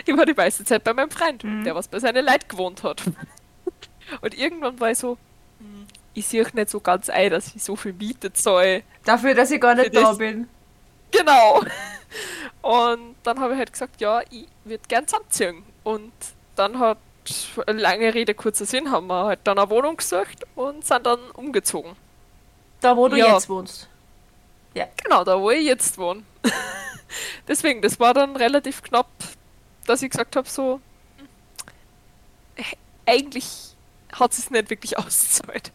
[0.06, 1.64] Ich war die meiste Zeit bei meinem Freund, Mhm.
[1.64, 3.04] der was bei seinen Leid gewohnt hat.
[4.22, 5.18] Und irgendwann war ich so,
[5.60, 8.84] hm, ich sehe nicht so ganz ein, dass ich so viel Miete zahle.
[9.06, 10.50] Dafür, dass ich gar nicht da bin.
[11.12, 11.62] Genau.
[12.62, 15.64] Und dann habe ich halt gesagt, ja, ich würde gern zusammenziehen.
[15.84, 16.12] Und
[16.56, 16.98] dann hat,
[17.68, 21.96] lange Rede, kurzer Sinn, haben wir halt dann eine Wohnung gesucht und sind dann umgezogen.
[22.82, 23.34] Da, wo du Ja.
[23.34, 23.88] jetzt wohnst.
[25.04, 26.24] Genau, da wo ich jetzt wohne.
[27.48, 29.08] Deswegen, das war dann relativ knapp,
[29.86, 30.80] dass ich gesagt habe, so,
[33.06, 33.76] eigentlich
[34.14, 35.72] hat es nicht wirklich ausgezahlt.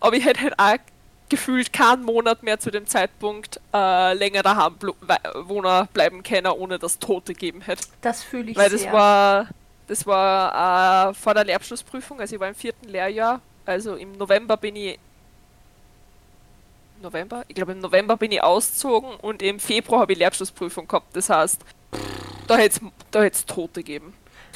[0.00, 0.76] Aber ich hätte halt auch
[1.30, 4.74] gefühlt keinen Monat mehr zu dem Zeitpunkt äh, länger daheim
[5.44, 7.84] wohnen bleiben können, ohne dass Tote geben hätte.
[8.02, 8.92] Das fühle ich Weil das sehr.
[8.92, 9.48] war,
[9.86, 14.56] das war äh, vor der Lehrabschlussprüfung, also ich war im vierten Lehrjahr, also im November
[14.56, 14.98] bin ich
[17.00, 17.44] November?
[17.48, 21.16] Ich glaube im November bin ich ausgezogen und im Februar habe ich Lehrabschlussprüfung gehabt.
[21.16, 21.60] Das heißt,
[22.46, 24.12] da hätte es da hätt's Tote geben.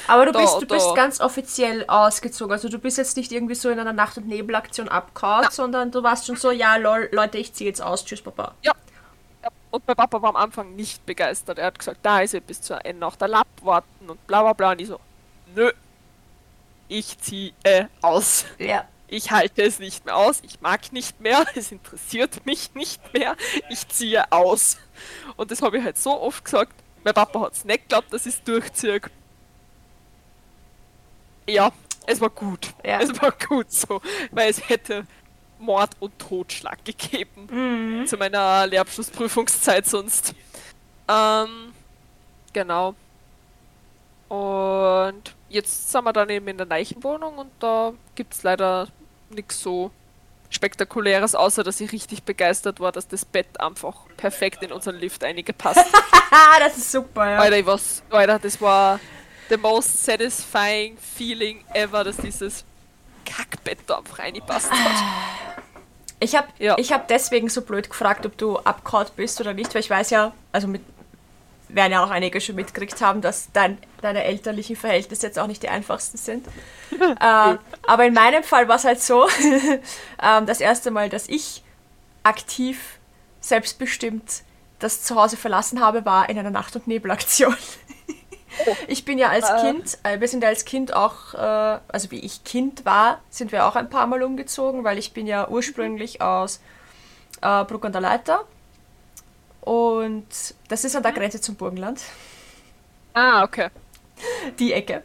[0.07, 0.75] Aber du Da, bist, du da.
[0.75, 2.51] bist ganz offiziell ausgezogen.
[2.51, 6.03] Also du bist jetzt nicht irgendwie so in einer Nacht- und Nebelaktion abgehauen, sondern du
[6.03, 8.05] warst schon so, ja lol, Leute, ich ziehe jetzt aus.
[8.05, 8.53] Tschüss, Papa.
[8.61, 8.73] Ja.
[9.71, 11.59] Und mein Papa war am Anfang nicht begeistert.
[11.59, 14.41] Er hat gesagt, da ist er bis zur Ende nach der Lab warten und bla
[14.41, 14.71] bla bla.
[14.71, 14.99] Und ich so,
[15.53, 15.71] nö,
[16.87, 17.53] ich ziehe
[18.01, 18.45] aus.
[18.57, 18.85] Ja.
[19.07, 23.35] Ich halte es nicht mehr aus, ich mag nicht mehr, es interessiert mich nicht mehr,
[23.69, 24.77] ich ziehe aus.
[25.35, 26.71] Und das habe ich halt so oft gesagt.
[27.03, 28.99] Mein Papa hat es nicht geglaubt, dass ich es durchziehe.
[31.47, 31.71] Ja,
[32.07, 32.73] es war gut.
[32.83, 32.99] Ja.
[33.01, 35.05] Es war gut so, weil es hätte
[35.59, 37.47] Mord und Totschlag gegeben
[38.01, 38.07] Mhm.
[38.07, 40.33] zu meiner Lehrabschlussprüfungszeit sonst.
[41.07, 41.73] Ähm,
[42.53, 42.95] genau.
[44.27, 48.87] Und jetzt sind wir dann eben in der Neichenwohnung und da gibt es leider
[49.29, 49.91] nichts so
[50.49, 55.23] spektakuläres, außer dass ich richtig begeistert war, dass das Bett einfach perfekt in unseren Lift
[55.23, 56.11] eingepasst hat.
[56.31, 57.37] Haha, das ist super, ja.
[57.39, 58.99] Alter, ich was, Alter, das war
[59.49, 62.63] the most satisfying feeling ever, dass dieses
[63.25, 65.03] Kackbett da reingepasst hat.
[66.19, 66.77] Ich habe Ja.
[66.77, 70.09] ich hab deswegen so blöd gefragt, ob du abgehauen bist oder nicht, weil ich weiß
[70.11, 70.81] ja, also mit
[71.67, 75.63] werden ja auch einige schon mitgekriegt haben, dass dein, deine elterlichen Verhältnisse jetzt auch nicht
[75.63, 76.47] die einfachsten sind.
[76.91, 79.27] äh, aber in meinem Fall war es halt so,
[80.23, 81.63] ähm, das erste Mal, dass ich
[82.23, 82.99] aktiv,
[83.41, 84.43] selbstbestimmt
[84.79, 87.55] das Zuhause verlassen habe, war in einer Nacht- und Nebelaktion.
[88.87, 89.61] Ich bin ja als Äh.
[89.61, 93.51] Kind, äh, wir sind ja als Kind auch, äh, also wie ich Kind war, sind
[93.51, 96.59] wir auch ein paar Mal umgezogen, weil ich bin ja ursprünglich aus
[97.41, 98.45] äh, Bruck an der Leiter
[99.61, 100.27] und
[100.67, 102.01] das ist an der Grenze zum Burgenland,
[103.13, 103.69] Ah, okay.
[104.59, 105.03] die Ecke.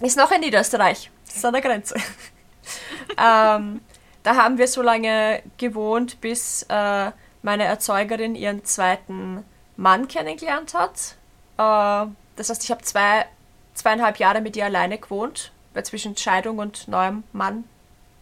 [0.00, 1.94] Ist noch in Niederösterreich, das ist an der Grenze.
[3.18, 3.80] ähm,
[4.22, 7.10] da haben wir so lange gewohnt, bis äh,
[7.42, 9.44] meine Erzeugerin ihren zweiten
[9.76, 11.16] Mann kennengelernt hat.
[11.58, 13.26] Äh, das heißt, ich habe zwei,
[13.74, 17.64] zweieinhalb Jahre mit ihr alleine gewohnt, weil zwischen Scheidung und neuem Mann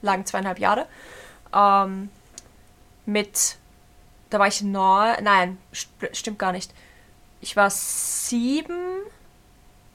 [0.02, 0.86] lagen zweieinhalb Jahre.
[1.54, 2.10] Ähm,
[3.06, 3.56] mit,
[4.30, 6.72] da war ich neun, nein, st stimmt gar nicht.
[7.40, 8.78] Ich war sieben,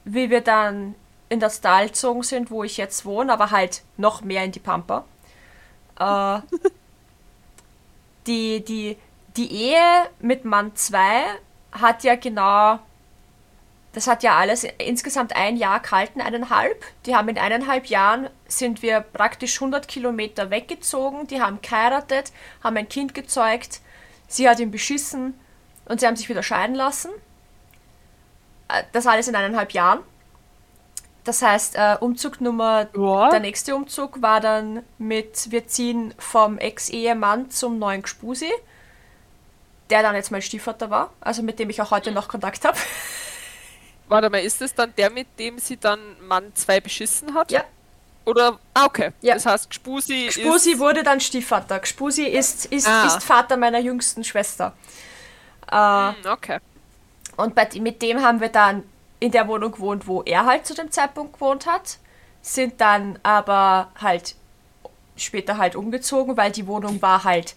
[0.04, 0.94] wie wir dann
[1.28, 4.60] in das Tal gezogen sind, wo ich jetzt wohne, aber halt noch mehr in die
[4.60, 5.04] Pampa.
[5.98, 6.40] Äh,
[8.26, 8.96] die, die,
[9.36, 11.24] die Ehe mit Mann 2
[11.72, 12.78] hat ja genau,
[13.98, 16.84] das hat ja alles insgesamt ein Jahr gehalten, eineinhalb.
[17.04, 22.32] Die haben in eineinhalb Jahren sind wir praktisch 100 Kilometer weggezogen, die haben geheiratet,
[22.62, 23.80] haben ein Kind gezeugt,
[24.28, 25.34] sie hat ihn beschissen
[25.86, 27.10] und sie haben sich wieder scheiden lassen.
[28.68, 30.00] Äh, das alles in eineinhalb Jahren.
[31.24, 33.30] Das heißt, äh, Umzug Nummer, Ja.
[33.30, 38.52] der nächste Umzug war dann mit, wir ziehen vom Ex-Ehemann zum neuen Gspusi,
[39.90, 42.78] der dann jetzt mein Stiefvater war, also mit dem ich auch heute noch Kontakt habe.
[44.08, 47.50] Warte mal, ist das dann der, mit dem sie dann Mann 2 beschissen hat?
[47.52, 47.64] Ja.
[48.24, 49.12] Oder, ah, okay.
[49.22, 49.34] Ja.
[49.34, 50.78] Das heißt, Gspusi, Gspusi ist...
[50.78, 51.78] wurde dann Stiefvater.
[51.80, 53.06] Gspusi ist, ist, Ah.
[53.06, 54.74] ist Vater meiner jüngsten Schwester.
[55.70, 56.58] Äh, Hm, okay.
[57.36, 58.82] Und bei, mit dem haben wir dann
[59.20, 61.98] in der Wohnung gewohnt, wo er halt zu dem Zeitpunkt gewohnt hat,
[62.42, 64.34] sind dann aber halt
[65.16, 67.56] später halt umgezogen, weil die Wohnung war halt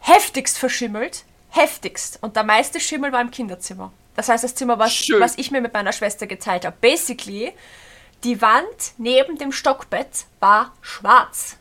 [0.00, 1.24] heftigst verschimmelt.
[1.50, 2.18] Heftigst.
[2.22, 3.92] Und der meiste Schimmel war im Kinderzimmer.
[4.16, 5.20] Das heißt, das Zimmer, was, Schön.
[5.20, 6.76] was ich mir mit meiner Schwester geteilt habe.
[6.80, 7.52] Basically,
[8.24, 11.56] die Wand neben dem Stockbett war schwarz.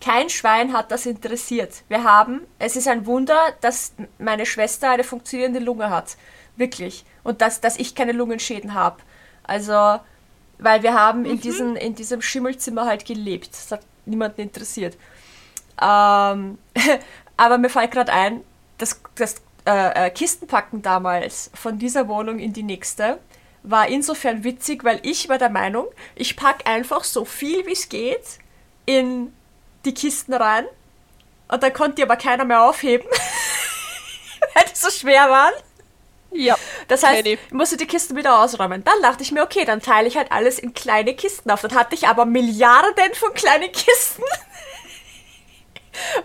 [0.00, 1.82] Kein Schwein hat das interessiert.
[1.88, 6.16] Wir haben, es ist ein Wunder, dass meine Schwester eine funktionierende Lunge hat.
[6.56, 7.04] Wirklich.
[7.22, 8.96] Und dass, dass ich keine Lungenschäden habe.
[9.44, 10.00] Also,
[10.58, 13.50] weil wir haben in, diesen, in diesem Schimmelzimmer halt gelebt.
[13.52, 14.96] Das hat niemanden interessiert.
[15.80, 16.58] Ähm,
[17.36, 18.42] aber mir fällt gerade ein,
[18.78, 19.36] das, das
[19.70, 23.20] äh, äh, Kistenpacken damals von dieser Wohnung in die nächste
[23.62, 27.88] war insofern witzig, weil ich war der Meinung, ich packe einfach so viel wie es
[27.88, 28.38] geht
[28.86, 29.32] in
[29.84, 30.66] die Kisten rein
[31.48, 33.06] und dann konnte die aber keiner mehr aufheben,
[34.54, 35.54] weil die so schwer waren.
[36.32, 36.56] Ja.
[36.88, 38.82] Das heißt, ich musste die Kisten wieder ausräumen.
[38.84, 41.60] Dann dachte ich mir, okay, dann teile ich halt alles in kleine Kisten auf.
[41.60, 44.22] Dann hatte ich aber Milliarden von kleinen Kisten,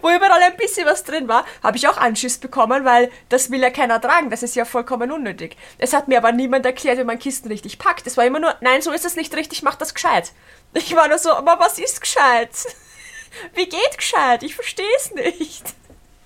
[0.02, 1.46] wo überall ein bisschen was drin war.
[1.64, 4.30] Habe ich auch Anschiss bekommen, weil das will ja keiner tragen.
[4.30, 5.58] Das ist ja vollkommen unnötig.
[5.78, 8.08] Es hat mir aber niemand erklärt, wie man Kisten richtig packt.
[8.08, 10.32] Es war immer nur, nein, so ist es nicht richtig, mach das gescheit.
[10.74, 12.50] Ich war nur so, aber was ist gescheit?
[13.54, 14.44] Wie geht gescheit?
[14.44, 15.64] Ich verstehe es nicht.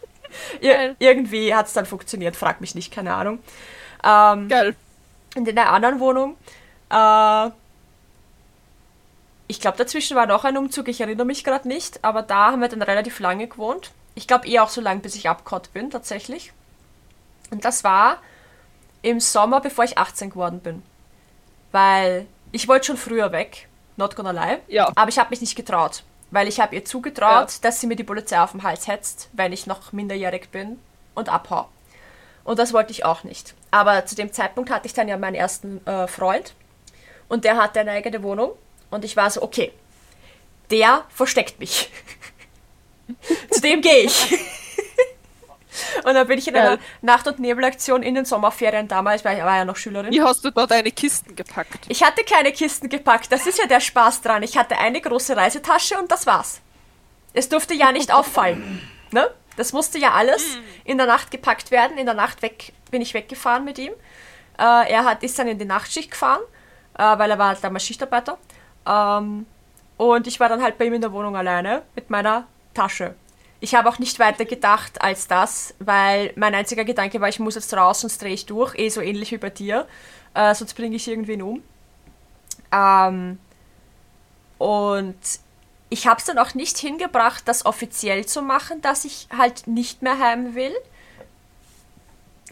[0.62, 3.40] Ir irgendwie hat es dann funktioniert, frag mich nicht, keine Ahnung.
[4.04, 4.76] Ähm, Geil.
[5.36, 6.38] in der anderen Wohnung,
[6.90, 7.50] äh,
[9.50, 12.62] ich glaube, dazwischen war noch ein Umzug, ich erinnere mich gerade nicht, aber da haben
[12.62, 13.90] wir dann relativ lange gewohnt.
[14.14, 16.54] Ich glaube eh auch so lange, bis ich abgehauen bin, tatsächlich.
[17.50, 18.18] Und das war
[19.02, 20.84] im Sommer, bevor ich 18 geworden bin.
[21.72, 24.60] Weil ich wollte schon früher weg, not gonna lie.
[24.68, 24.92] Ja.
[24.96, 26.04] Aber ich habe mich nicht getraut.
[26.30, 27.58] Weil ich habe ihr zugetraut, Ja.
[27.64, 30.80] dass sie mir die Polizei auf den Hals hetzt, wenn ich noch minderjährig bin
[31.16, 31.70] und abhau.
[32.44, 33.56] Und das wollte ich auch nicht.
[33.72, 36.54] Aber zu dem Zeitpunkt hatte ich dann ja meinen ersten äh, Freund
[37.30, 38.52] und der hatte eine eigene Wohnung
[38.89, 39.71] und ich war so, okay,
[40.71, 41.91] der versteckt mich.
[43.52, 44.32] zu dem gehe ich.
[46.04, 46.80] und dann bin ich in einer.
[47.02, 50.12] Nacht- und Nebelaktion in den Sommerferien damals, weil ich war ja noch Schülerin.
[50.12, 51.86] Wie hast du da deine Kisten gepackt?
[51.88, 54.43] Ich hatte keine Kisten gepackt, das ist ja der Spaß dran.
[54.43, 56.62] Ich hatte eine große Reisetasche und das war's.
[57.34, 58.82] Es durfte ja nicht auffallen.
[59.12, 59.28] Ne?
[59.58, 61.97] Das musste ja alles in der Nacht gepackt werden.
[61.97, 63.91] In der Nacht weg, bin ich weggefahren mit ihm.
[64.60, 66.41] Äh, er hat, ist dann in die Nachtschicht gefahren,
[66.95, 68.38] äh, weil er war halt damals Schichtarbeiter.
[68.88, 69.46] Ähm,
[69.98, 73.15] und ich war dann halt bei ihm in der Wohnung alleine mit meiner Tasche.
[73.60, 77.56] Ich habe auch nicht weiter gedacht als das, weil mein einziger Gedanke war, ich muss
[77.56, 78.76] jetzt raus, sonst drehe ich durch.
[78.76, 79.88] Eh so ähnlich wie bei dir.
[80.34, 81.63] Äh, sonst bringe ich irgendwen um.
[82.72, 83.39] Ähm,
[84.58, 85.18] und
[85.89, 90.02] ich habe es dann auch nicht hingebracht, das offiziell zu machen, dass ich halt nicht
[90.02, 90.76] mehr heim will.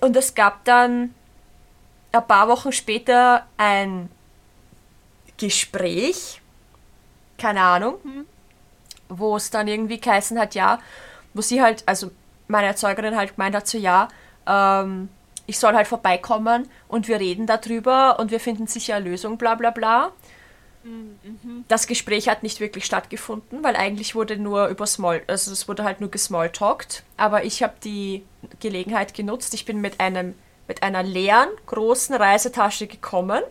[0.02, 1.14] Und es gab dann
[2.12, 4.10] ein paar Wochen später ein
[5.38, 6.42] Gespräch,
[7.38, 7.96] keine Ahnung,
[9.10, 10.80] wo es dann irgendwie geheißen hat, ja,
[11.34, 12.12] wo sie halt, also
[12.48, 14.08] meine Erzeugerin halt gemeint hat, so ja,
[14.48, 15.10] ähm,
[15.46, 19.56] ich soll halt vorbeikommen und wir reden darüber und wir finden sicher eine Lösung, bla
[19.56, 20.12] bla bla.
[21.68, 25.84] Das Gespräch hat nicht wirklich stattgefunden, weil eigentlich wurde nur über Small, also es wurde
[25.84, 27.04] halt nur gesmalltalkt.
[27.18, 28.24] Aber ich habe die
[28.62, 29.54] Gelegenheit genutzt.
[29.54, 30.36] Ich bin mit einem
[30.68, 33.42] mit einer leeren großen Reisetasche gekommen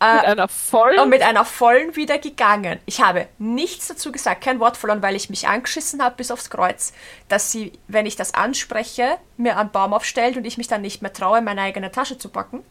[0.00, 0.98] mit einer vollen?
[0.98, 2.78] Und mit einer vollen wieder gegangen.
[2.86, 6.48] Ich habe nichts dazu gesagt, kein Wort verloren, weil ich mich angeschissen habe bis aufs
[6.48, 6.92] Kreuz,
[7.28, 11.02] dass sie, wenn ich das anspreche, mir einen Baum aufstellt und ich mich dann nicht
[11.02, 12.64] mehr traue, meine eigene Tasche zu packen.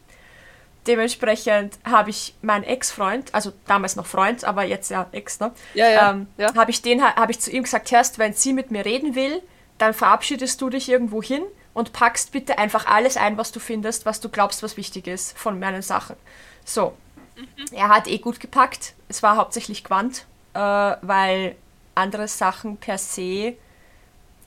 [0.86, 5.52] Dementsprechend habe ich meinen Ex-Freund, also damals noch Freund, aber jetzt ja Ex, ne?
[5.74, 6.10] Ja, ja.
[6.10, 6.54] Ähm, ja.
[6.54, 9.42] Habe ich, hab ich zu ihm gesagt, Herst, wenn sie mit mir reden will,
[9.78, 11.42] dann verabschiedest du dich irgendwo hin
[11.74, 15.38] und packst bitte einfach alles ein, was du findest, was du glaubst, was wichtig ist
[15.38, 16.16] von meinen Sachen.
[16.64, 16.94] So.
[17.40, 17.66] Mhm.
[17.72, 18.94] Er hat eh gut gepackt.
[19.08, 21.56] Es war hauptsächlich Quant, äh, weil
[21.94, 23.54] andere Sachen per se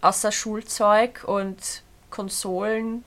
[0.02, 3.04] außer Schulzeug und Konsolen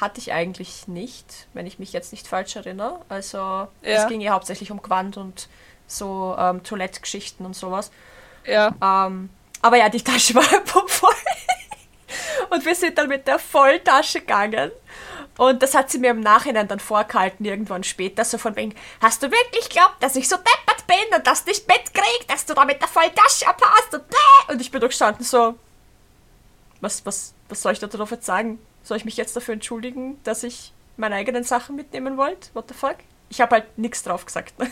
[0.00, 3.00] hatte ich eigentlich nicht, wenn ich mich jetzt nicht falsch erinnere.
[3.08, 3.68] Also ja.
[3.82, 5.48] es ging ja hauptsächlich um Quant und
[5.86, 7.90] so ähm, Toilettgeschichten und sowas.
[8.44, 8.74] Ja.
[8.82, 9.30] Ähm,
[9.62, 10.42] aber ja, die Tasche war
[10.88, 11.14] voll.
[12.50, 14.70] Und wir sind dann mit der Volltasche gegangen.
[15.38, 19.22] Und das hat sie mir im Nachhinein dann vorgehalten, irgendwann später, so von wegen, hast
[19.22, 22.64] du wirklich glaubt, dass ich so deppert bin und dass nicht mitkrieg, dass du da
[22.64, 24.52] mit der Volltasche abhast und bäh?
[24.52, 25.54] Und ich bin doch gestanden so,
[26.80, 28.58] was, was, was soll ich da drauf jetzt sagen?
[28.82, 32.48] Soll ich mich jetzt dafür entschuldigen, dass ich meine eigenen Sachen mitnehmen wollte?
[32.54, 32.96] What the fuck?
[33.28, 34.54] Ich habe halt nichts drauf gesagt.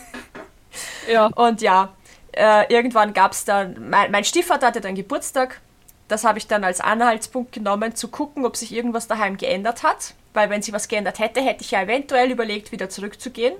[1.08, 1.26] Ja.
[1.26, 1.94] Und ja,
[2.32, 5.60] äh, irgendwann gab es dann, mein, mein Stiefvater hatte dann Geburtstag
[6.08, 10.14] das habe ich dann als Anhaltspunkt genommen, zu gucken, ob sich irgendwas daheim geändert hat.
[10.34, 13.54] Weil wenn sich was geändert hätte, hätte ich ja eventuell überlegt, wieder zurückzugehen.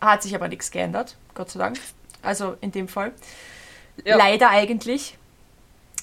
[0.00, 1.78] Hat sich aber nichts geändert, Gott sei Dank.
[2.22, 3.12] Also in dem Fall.
[4.04, 4.16] Ja.
[4.16, 5.16] Leider eigentlich.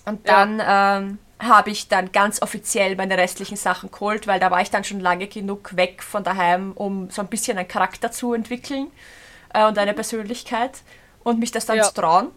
[0.05, 0.97] Und dann ja.
[0.97, 4.83] ähm, habe ich dann ganz offiziell meine restlichen Sachen geholt, weil da war ich dann
[4.83, 8.87] schon lange genug weg von daheim, um so ein bisschen einen Charakter zu entwickeln
[9.53, 10.81] äh, und eine Persönlichkeit
[11.23, 11.83] und mich das dann ja.
[11.83, 12.27] zu trauen.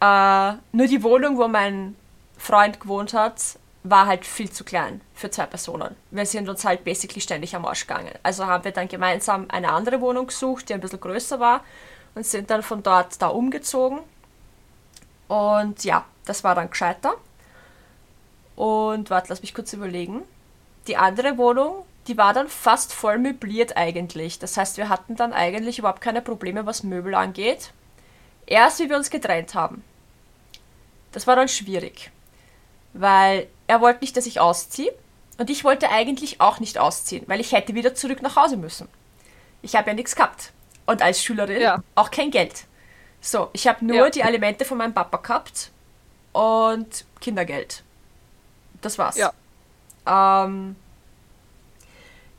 [0.00, 1.94] Äh, nur die Wohnung, wo mein
[2.38, 3.40] Freund gewohnt hat,
[3.82, 5.96] war halt viel zu klein für zwei Personen.
[6.10, 8.12] Wir sind uns halt basically ständig am Arsch gegangen.
[8.22, 11.64] Also haben wir dann gemeinsam eine andere Wohnung gesucht, die ein bisschen größer war
[12.14, 14.00] und sind dann von dort da umgezogen.
[15.28, 17.14] Und ja, das war dann gescheiter.
[18.56, 20.22] Und warte, lass mich kurz überlegen.
[20.86, 24.38] Die andere Wohnung, die war dann fast voll möbliert eigentlich.
[24.38, 27.72] Das heißt, wir hatten dann eigentlich überhaupt keine Probleme, was Möbel angeht.
[28.44, 29.84] Erst wie wir uns getrennt haben.
[31.12, 32.10] Das war dann schwierig
[32.92, 34.92] weil er wollte nicht, dass ich ausziehe
[35.38, 38.88] und ich wollte eigentlich auch nicht ausziehen, weil ich hätte wieder zurück nach Hause müssen.
[39.62, 40.52] Ich habe ja nichts gehabt
[40.86, 41.82] und als Schülerin ja.
[41.94, 42.64] auch kein Geld.
[43.20, 44.10] So, ich habe nur ja.
[44.10, 45.70] die Alimente von meinem Papa gehabt
[46.32, 47.84] und Kindergeld.
[48.80, 49.16] Das war's.
[49.16, 49.32] Ja.
[50.04, 50.74] Ähm,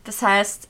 [0.03, 0.67] das heißt,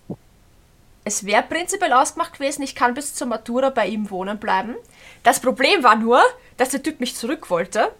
[1.05, 4.75] es wäre prinzipiell ausgemacht gewesen, ich kann bis zur Matura bei ihm wohnen bleiben.
[5.23, 6.21] Das Problem war nur,
[6.57, 7.91] dass der Typ mich zurück wollte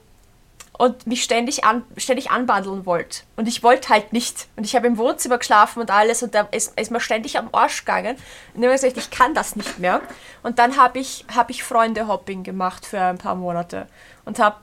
[0.81, 3.21] und mich ständig, an, ständig anbandeln wollte.
[3.35, 4.47] Und ich wollte halt nicht.
[4.55, 7.49] Und ich habe im Wohnzimmer geschlafen und alles und da ist, ist mir ständig am
[7.51, 8.15] Arsch gegangen.
[8.55, 10.01] Und ich habe gesagt, ich kann das nicht mehr.
[10.41, 13.85] Und dann habe ich, hab ich Freunde-Hopping gemacht für ein paar Monate
[14.25, 14.57] und habe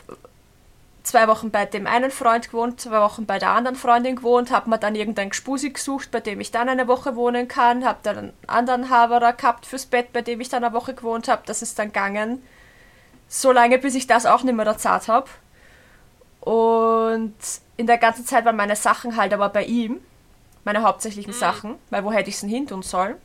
[1.05, 4.71] zwei Wochen bei dem einen Freund gewohnt, zwei Wochen bei der anderen Freundin gewohnt, habe
[4.71, 8.19] mir dann irgendein Gspusi gesucht, bei dem ich dann eine Woche wohnen kann, habe dann
[8.19, 11.43] einen anderen Haberer gehabt fürs Bett, bei dem ich dann eine Woche gewohnt habe.
[11.47, 12.43] Das ist dann gegangen.
[13.29, 15.29] So lange, bis ich das auch nicht mehr erzahlt habe.
[16.49, 17.35] Und
[17.77, 20.01] in der ganzen Zeit waren meine Sachen halt aber bei ihm,
[20.65, 21.39] meine hauptsächlichen mhm.
[21.39, 23.17] Sachen, weil wo hätte ich es denn hin tun sollen?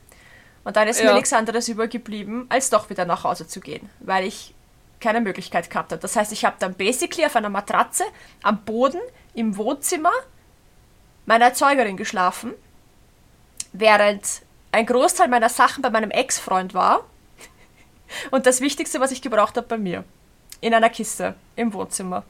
[0.65, 1.05] Und dann ist ja.
[1.05, 4.53] mir nichts anderes übergeblieben, als doch wieder nach Hause zu gehen, weil ich
[4.99, 6.01] keine Möglichkeit gehabt habe.
[6.01, 8.03] Das heißt, ich habe dann basically auf einer Matratze
[8.41, 8.99] am Boden
[9.33, 10.11] im Wohnzimmer
[11.25, 12.53] meiner Erzeugerin geschlafen,
[13.71, 14.41] während
[14.73, 17.05] ein Großteil meiner Sachen bei meinem Ex-Freund war
[18.31, 20.03] und das Wichtigste, was ich gebraucht habe, bei mir.
[20.59, 22.25] In einer Kiste im Wohnzimmer.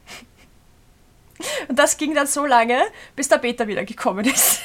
[1.68, 2.82] Und das ging dann so lange,
[3.16, 4.60] bis der Peter wieder gekommen ist.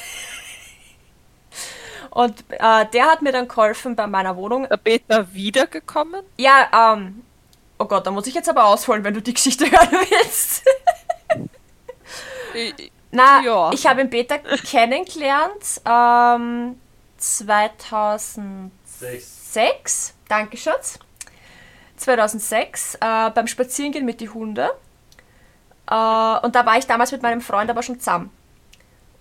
[2.10, 4.68] Und äh, der hat mir dann geholfen bei meiner Wohnung.
[4.68, 6.22] Der Peter wiedergekommen?
[6.36, 7.22] Ja, ähm.
[7.78, 10.64] Oh Gott, da muss ich jetzt aber ausholen, wenn du die Geschichte hören willst.
[13.12, 13.72] Na, ja.
[13.72, 16.78] ich habe ihn Peter kennengelernt ähm,
[17.16, 20.14] 2006.
[20.28, 20.98] Danke, Schatz.
[21.96, 24.68] 2006 äh, beim Spazierengehen mit den Hunden.
[25.88, 28.30] Äh, und da war ich damals mit meinem Freund aber schon zusammen.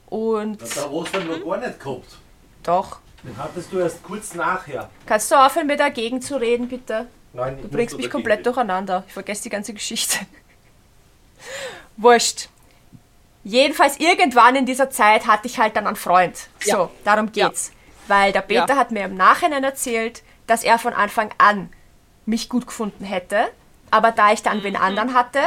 [0.07, 0.62] Und.
[0.62, 2.18] Das hat Ostern noch gar nicht gehabt.
[2.64, 2.99] Doch.
[3.24, 4.89] Den hattest du erst kurz nachher.
[5.05, 7.07] Kannst du aufhören, mir dagegen zu reden, bitte?
[7.34, 8.45] Nein, du bringst mich komplett reden.
[8.45, 9.03] durcheinander.
[9.07, 10.18] Ich vergesse die ganze Geschichte.
[11.97, 12.49] Wurscht.
[13.43, 16.49] Jedenfalls irgendwann in dieser Zeit hatte ich halt dann einen Freund.
[16.64, 16.76] Ja.
[16.76, 17.70] So, darum geht's.
[17.70, 18.16] Ja.
[18.16, 18.76] Weil der Peter ja.
[18.76, 21.70] hat mir im Nachhinein erzählt, dass er von Anfang an
[22.26, 23.47] mich gut gefunden hätte.
[23.91, 24.64] Aber da ich dann mhm.
[24.64, 25.39] wen anderen hatte,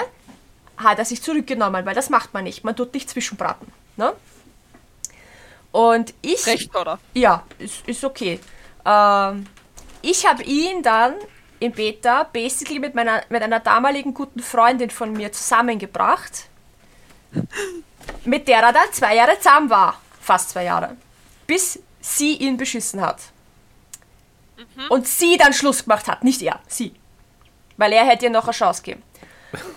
[0.76, 2.64] hat er sich zurückgenommen, weil das macht man nicht.
[2.64, 3.66] Man tut nicht zwischenbraten.
[3.96, 4.12] Ne?
[5.70, 6.46] Und ich.
[6.46, 6.98] Recht, oder?
[7.14, 8.40] Ja, ist, ist okay.
[8.84, 9.46] Ähm,
[10.02, 11.14] ich habe ihn dann
[11.60, 16.48] im Beta basically mit, meiner, mit einer damaligen guten Freundin von mir zusammengebracht,
[18.24, 20.00] mit der er dann zwei Jahre zusammen war.
[20.20, 20.96] Fast zwei Jahre.
[21.46, 23.20] Bis sie ihn beschissen hat.
[24.88, 26.94] Und sie dann Schluss gemacht hat, nicht er, sie.
[27.76, 29.02] Weil er hätte ihr noch eine Chance gegeben.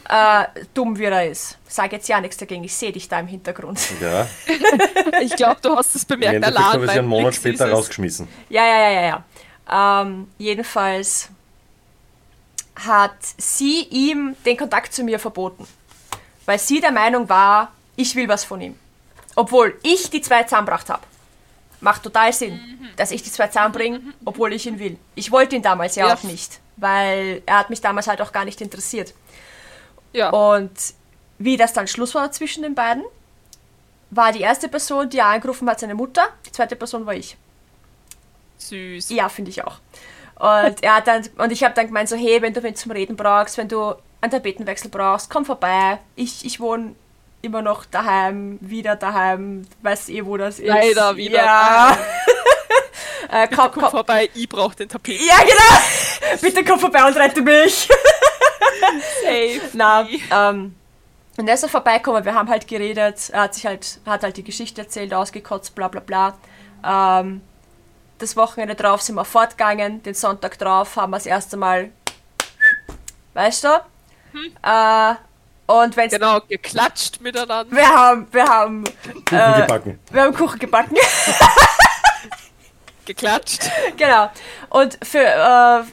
[0.10, 1.58] Äh, dumm wie er ist.
[1.68, 3.80] Sag jetzt ja nichts dagegen, ich sehe dich da im Hintergrund.
[4.02, 4.28] Ja,
[5.22, 6.36] Ich glaube, du hast es im bemerkt.
[6.36, 8.28] Endeffekt allein habe ich sie einen Monat später rausgeschmissen.
[8.50, 9.24] Ja, ja, ja, ja,
[9.68, 10.02] ja.
[10.02, 11.30] Ähm, jedenfalls
[12.76, 15.66] hat sie ihm den Kontakt zu mir verboten.
[16.46, 18.76] Weil sie der Meinung war, ich will was von ihm.
[19.36, 21.02] Obwohl ich die zwei zusammengebracht habe.
[21.82, 22.60] Macht total Sinn,
[22.96, 24.98] dass ich die zwei zusammenbringe, obwohl ich ihn will.
[25.16, 26.14] Ich wollte ihn damals ja, Ja.
[26.16, 29.14] auch nicht, weil er hat mich damals halt auch gar nicht interessiert.
[30.16, 30.72] Ja, Und
[31.38, 33.04] wie das dann Schluss war zwischen den beiden,
[34.12, 37.36] war die erste Person, die er angerufen hat, seine Mutter, die zweite Person war ich.
[38.58, 39.10] süß.
[39.10, 39.80] Ja, finde ich auch.
[40.38, 42.92] Und er hat dann, und ich habe dann gemeint so, hey, wenn du wen zum
[42.92, 46.00] Reden brauchst, wenn du einen Tapetenwechsel brauchst, komm vorbei.
[46.16, 46.96] Ich, ich wohne
[47.42, 50.68] immer noch daheim, wieder daheim, weiß eh, wo das ist.
[50.68, 51.98] Leider wieder Ja.
[53.32, 53.92] äh, komm, Komm komm.
[53.92, 55.24] vorbei, ich brauche den Tapeten.
[55.26, 56.38] Ja, genau.
[56.42, 57.88] Bitte komm vorbei und rette mich.
[59.24, 59.62] Safe.
[59.74, 60.76] Na, ähm,
[61.38, 64.38] und er ist so vorbeigekommen, wir haben halt geredet, er hat sich halt, hat halt
[64.38, 66.38] die Geschichte erzählt, ausgekotzt, bla bla bla.
[66.86, 67.42] Ähm,
[68.20, 71.90] das Wochenende drauf sind wir fortgegangen, den Sonntag drauf haben wir das erste Mal,
[73.34, 73.68] weißt du?
[74.64, 75.16] Äh,
[75.68, 77.66] und wenn's, Genau, geklatscht miteinander.
[77.76, 78.84] wir haben, wir haben,
[79.28, 80.00] Kuchen Äh, gebacken.
[80.12, 80.96] wir haben Kuchen gebacken.
[83.06, 83.70] Geklatscht.
[83.98, 84.30] genau.
[84.70, 85.84] Und für äh,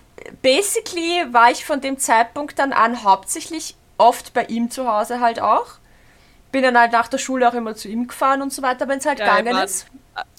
[0.42, 5.40] basically war ich von dem Zeitpunkt dann an hauptsächlich oft bei ihm zu Hause halt
[5.40, 5.66] auch.
[6.50, 8.98] Bin dann halt nach der Schule auch immer zu ihm gefahren und so weiter, wenn
[8.98, 9.86] es halt Ja, gegangen ist.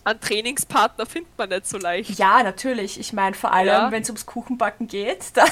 [0.06, 2.20] Einen Trainingspartner findet man nicht so leicht.
[2.20, 3.00] Ja, natürlich.
[3.00, 3.92] Ich meine, vor allem, Ja.
[3.92, 5.46] wenn es ums Kuchenbacken geht, da,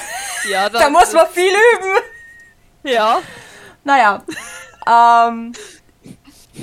[0.48, 1.96] Ja, da muss man viel üben.
[2.84, 3.20] Ja,
[3.84, 4.22] Naja.
[4.86, 5.52] ähm,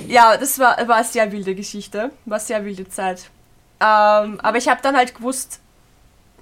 [0.08, 2.12] ja, das war, war eine sehr wilde Geschichte.
[2.26, 3.30] War eine sehr wilde Zeit.
[3.82, 5.60] Ähm, aber ich habe dann halt gewusst,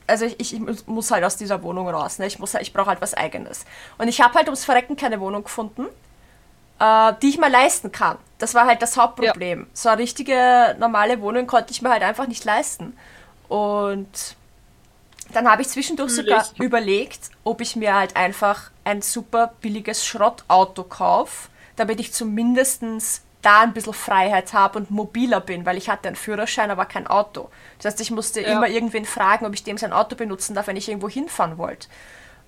[0.08, 2.18] also ich, ich muss- halt aus dieser Wohnung raus.
[2.20, 2.26] Ne?
[2.28, 3.66] Ich, muss halt- ich brauche halt was Eigenes.
[3.97, 5.86] Und ich habe halt ums Verrecken keine Wohnung gefunden,
[6.80, 8.18] äh, die ich mir leisten kann.
[8.38, 9.68] Das war halt das Hauptproblem.
[9.74, 12.97] So eine richtige normale Wohnung konnte ich mir halt einfach nicht leisten.
[13.49, 14.36] Und
[15.34, 20.05] dann habe ich zwischendurch Fühl sogar überlegt, ob ich mir halt einfach ein super billiges
[20.05, 25.89] Schrottauto kaufe, damit ich zumindestens da ein bisschen Freiheit habe und mobiler bin, weil ich
[25.89, 27.49] hatte einen Führerschein, aber kein Auto.
[27.77, 28.47] Das heißt, ich musste Ja.
[28.53, 31.88] immer irgendwen fragen, ob ich dem sein Auto benutzen darf, wenn ich irgendwo hinfahren wollte.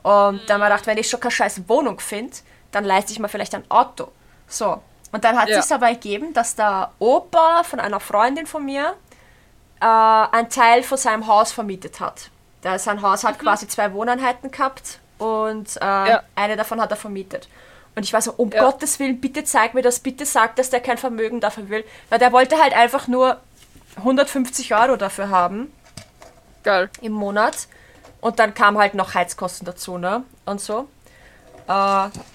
[0.01, 2.35] Und dann habe ich gedacht, wenn ich schon keine scheiß Wohnung finde,
[2.71, 4.09] dann leiste ich mir vielleicht ein Auto.
[4.47, 4.81] So.
[5.11, 5.61] Und dann hat Ja.
[5.61, 8.95] sich aber ergeben, dass der Opa von einer Freundin von mir
[9.81, 12.29] äh, einen Teil von seinem Haus vermietet hat.
[12.77, 16.07] Sein Haus hat quasi zwei Wohneinheiten gehabt und äh, Mhm.
[16.07, 16.23] Ja.
[16.35, 17.47] eine davon hat er vermietet.
[17.99, 18.63] Und ich war so, um Ja.
[18.63, 21.83] Gottes Willen, bitte zeig mir das, bitte sag, dass der kein Vermögen dafür will.
[22.07, 23.41] Weil der wollte halt einfach nur
[23.97, 25.69] 150 Euro dafür haben
[26.63, 26.89] geil.
[27.01, 27.67] im Monat.
[28.21, 30.23] Und dann kam halt noch Heizkosten dazu, ne?
[30.45, 30.87] Und so.
[31.67, 31.71] Äh,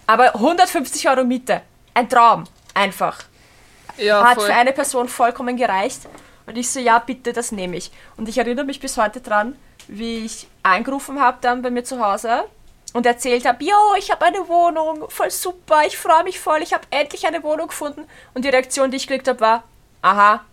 [0.06, 1.62] aber 150 Euro Miete.
[1.94, 2.44] Ein Traum.
[2.74, 3.22] Einfach.
[3.96, 4.48] Ja, Hat voll.
[4.48, 6.00] für eine Person vollkommen gereicht.
[6.44, 7.90] Und ich so, ja, bitte, das nehme ich.
[8.18, 9.56] Und ich erinnere mich bis heute dran,
[9.88, 12.44] wie ich angerufen habe dann bei mir zu Hause
[12.94, 16.72] und erzählt habe, yo, ich habe eine Wohnung, voll super, ich freue mich voll, ich
[16.72, 18.06] habe endlich eine Wohnung gefunden.
[18.32, 19.64] Und die Reaktion, die ich gekriegt habe, war,
[20.00, 20.44] aha.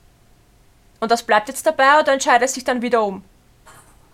[1.00, 3.24] Und das bleibt jetzt dabei oder entscheidet sich dann wieder um?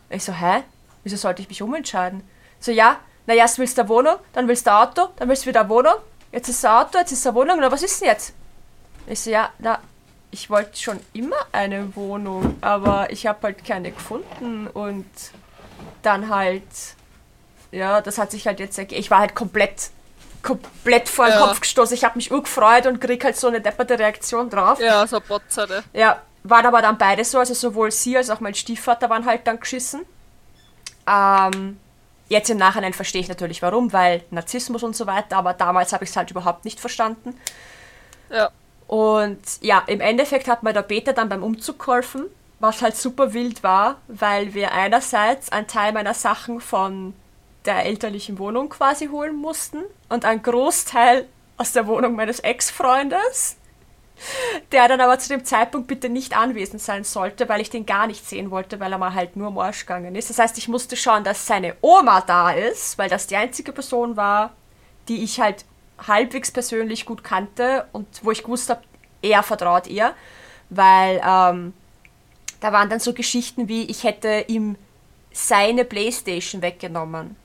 [0.10, 0.64] Ich so, hä?
[1.04, 2.22] Wieso sollte ich mich umentscheiden?
[2.60, 5.46] So, ja, na erst willst du eine Wohnung, dann willst du ein Auto, dann willst
[5.46, 5.96] du wieder eine Wohnung,
[6.34, 8.34] jetzt ist ein Auto, jetzt ist eine Wohnung, na was ist denn jetzt?
[9.06, 9.80] Ich so, ja, na,
[10.32, 15.10] ich wollte schon immer eine Wohnung, aber ich habe halt keine gefunden und
[16.02, 16.64] dann halt,
[17.78, 19.00] ja, das hat sich halt jetzt ergeben.
[19.00, 19.90] Ich war halt komplett,
[20.44, 21.48] komplett vor den Ja.
[21.48, 21.94] Kopf gestoßen.
[21.96, 24.80] Ich habe mich urgefreut und krieg halt so eine depperte Reaktion drauf.
[24.80, 25.84] Ja, so Botzerte.
[25.94, 29.46] Ja, waren aber dann beide so, also sowohl sie als auch mein Stiefvater waren halt
[29.48, 30.02] dann geschissen.
[31.08, 31.80] Ähm,
[32.30, 36.04] jetzt im Nachhinein verstehe ich natürlich warum, weil Narzissmus und so weiter, aber damals habe
[36.04, 37.40] ich es halt überhaupt nicht verstanden.
[38.30, 38.50] Ja.
[38.88, 42.26] Und ja, im Endeffekt hat mir der Peter dann beim Umzug geholfen,
[42.60, 47.14] was halt super wild war, weil wir einerseits einen Teil meiner Sachen von
[47.68, 53.58] der elterlichen Wohnung quasi holen mussten und einen Großteil aus der Wohnung meines Ex-Freundes,
[54.72, 58.08] der dann aber zu dem Zeitpunkt bitte nicht anwesend sein sollte, weil ich den gar
[58.08, 60.30] nicht sehen wollte, weil er mal halt nur am Arsch gegangen ist.
[60.30, 64.18] Das heißt, ich musste schauen, dass seine Oma da ist, weil das die einzige Person
[64.18, 64.54] war,
[65.08, 65.66] die ich halt
[66.08, 68.82] halbwegs persönlich gut kannte und wo ich gewusst habe,
[69.22, 70.14] er vertraut ihr,
[70.70, 71.74] weil ähm,
[72.60, 74.76] da waren dann so Geschichten wie, ich hätte ihm
[75.32, 77.36] seine Playstation weggenommen.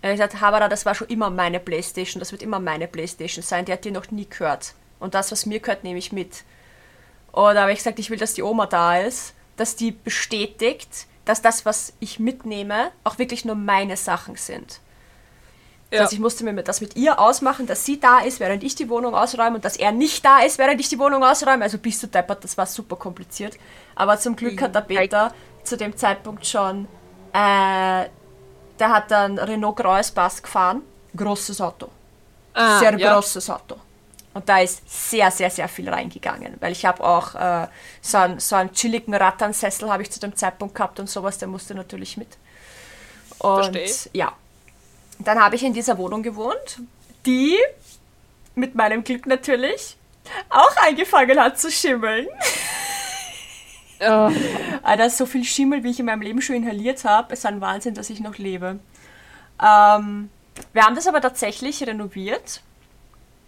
[0.00, 3.42] Er hat gesagt, Habara, das war schon immer meine Playstation, das wird immer meine Playstation
[3.42, 4.74] sein, die hat dir noch nie gehört.
[5.00, 6.44] Und das, was mir gehört, nehme ich mit.
[7.32, 11.06] Und da habe ich gesagt, ich will, dass die Oma da ist, dass die bestätigt,
[11.24, 14.80] dass das, was ich mitnehme, auch wirklich nur meine Sachen sind.
[15.90, 16.02] Ja.
[16.02, 18.88] Also ich musste mir das mit ihr ausmachen, dass sie da ist, während ich die
[18.88, 21.64] Wohnung ausräume und dass er nicht da ist, während ich die Wohnung ausräume.
[21.64, 23.56] Also bist du deppert, das war super kompliziert.
[23.94, 25.34] Aber zum Glück hat der Peter
[25.64, 26.86] zu dem Zeitpunkt schon,
[27.32, 28.04] äh,
[28.78, 30.82] der hat dann Renault Graues Bass gefahren.
[31.16, 31.88] Großes Auto.
[32.54, 33.14] Ah, sehr ja.
[33.14, 33.76] großes Auto.
[34.34, 36.56] Und da ist sehr, sehr, sehr viel reingegangen.
[36.60, 37.66] Weil ich habe auch äh,
[38.00, 41.48] so, einen, so einen chilligen Ratternsessel habe ich zu dem Zeitpunkt gehabt und sowas, der
[41.48, 42.36] musste natürlich mit.
[43.38, 44.10] Und Versteh.
[44.12, 44.32] ja.
[45.18, 46.80] Dann habe ich in dieser Wohnung gewohnt,
[47.26, 47.58] die
[48.54, 49.96] mit meinem Glück natürlich
[50.50, 52.28] auch angefangen hat zu schimmeln.
[54.00, 54.30] Ja.
[54.82, 57.94] Alter, so viel Schimmel, wie ich in meinem Leben schon inhaliert habe, ist ein Wahnsinn,
[57.94, 58.78] dass ich noch lebe.
[59.60, 60.30] Ähm,
[60.72, 62.62] wir haben das aber tatsächlich renoviert.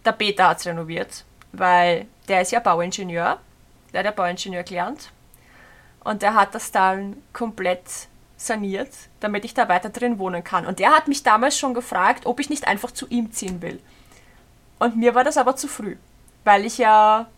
[0.05, 3.38] Der Peter hat es renoviert, weil der ist ja Bauingenieur.
[3.92, 5.11] Der hat ja Bauingenieur gelernt.
[6.03, 7.82] Und der hat das dann komplett
[8.36, 8.88] saniert,
[9.20, 10.66] damit ich da weiter drin wohnen kann.
[10.66, 13.80] Und der hat mich damals schon gefragt, ob ich nicht einfach zu ihm ziehen will.
[14.78, 15.96] Und mir war das aber zu früh,
[16.44, 17.28] weil ich ja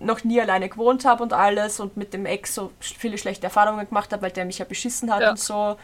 [0.00, 3.88] noch nie alleine gewohnt habe und alles und mit dem Ex so viele schlechte Erfahrungen
[3.88, 5.30] gemacht habe, weil der mich ja beschissen hat Ja.
[5.30, 5.76] und so.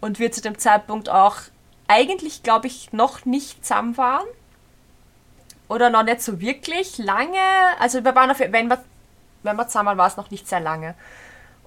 [0.00, 1.36] Und wir zu dem Zeitpunkt auch
[1.88, 4.26] eigentlich, glaube ich, noch nicht zusammen waren.
[5.68, 7.38] Oder noch nicht so wirklich lange.
[7.80, 8.84] Also wir waren auf, wenn wir,
[9.42, 10.94] wenn wir zusammen waren, war es noch nicht sehr lange.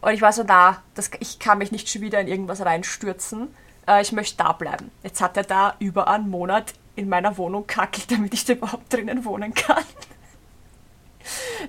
[0.01, 3.53] Und ich war so, na, das, ich kann mich nicht schon wieder in irgendwas reinstürzen.
[3.87, 4.91] Äh, ich möchte da bleiben.
[5.03, 8.93] Jetzt hat er da über einen Monat in meiner Wohnung kackelt, damit ich da überhaupt
[8.93, 9.83] drinnen wohnen kann.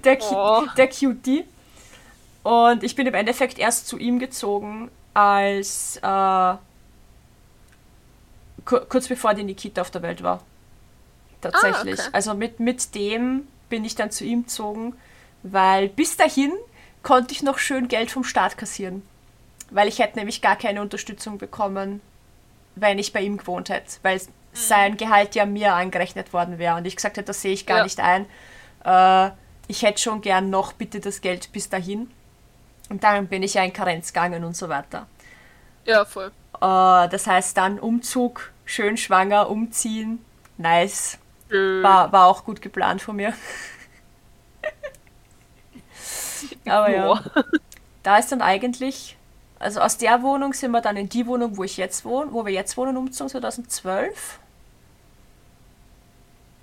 [0.04, 0.64] Der, Oh.
[0.76, 1.44] der Cutie.
[2.42, 6.54] Und ich bin im Endeffekt erst zu ihm gezogen, als äh,
[8.64, 10.42] ku- kurz bevor die Nikita auf der Welt war.
[11.40, 11.98] Tatsächlich.
[11.98, 12.10] Ah, okay.
[12.12, 14.94] Also mit, mit dem bin ich dann zu ihm gezogen,
[15.42, 16.52] weil bis dahin
[17.02, 19.02] konnte ich noch schön Geld vom Staat kassieren.
[19.70, 22.00] Weil ich hätte nämlich gar keine Unterstützung bekommen,
[22.74, 23.92] wenn ich bei ihm gewohnt hätte.
[24.02, 24.20] Weil
[24.52, 26.76] sein Gehalt ja mir angerechnet worden wäre.
[26.76, 27.84] Und ich gesagt hätte, das sehe ich gar Ja.
[27.84, 28.26] nicht ein.
[28.84, 29.30] Äh,
[29.70, 32.10] ich hätte schon gern noch bitte das Geld bis dahin.
[32.88, 35.06] Und dann bin ich ja in Karenz gegangen und so weiter.
[35.84, 36.32] ja, voll.
[36.56, 40.24] Äh, das heißt dann Umzug, schön schwanger, umziehen.
[40.58, 41.18] Nice.
[41.50, 43.32] Äh, War, war auch gut geplant von mir.
[46.66, 47.14] Aber ja.
[47.14, 47.22] ja.
[48.02, 49.16] Da ist dann eigentlich,
[49.60, 52.44] also aus der Wohnung sind wir dann in die Wohnung, wo ich jetzt wohne, wo
[52.44, 54.40] wir jetzt wohnen, umgezogen 2012.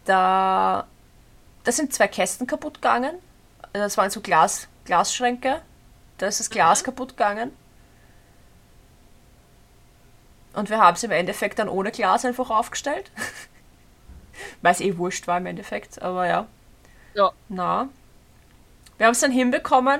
[0.04, 0.88] Da,
[1.68, 3.18] da sind zwei Kästen kaputt gegangen.
[3.74, 5.62] Also Das waren so Glas, Glasschränke.
[6.18, 7.52] Da ist das Glas kaputt gegangen.
[10.54, 13.12] Und wir haben es im Endeffekt dann ohne Glas einfach aufgestellt.
[14.62, 16.48] Weil es eh wurscht war im Endeffekt, aber ja.
[17.16, 17.34] Ja.
[17.50, 17.90] Na.
[18.96, 20.00] Wir haben es dann hinbekommen,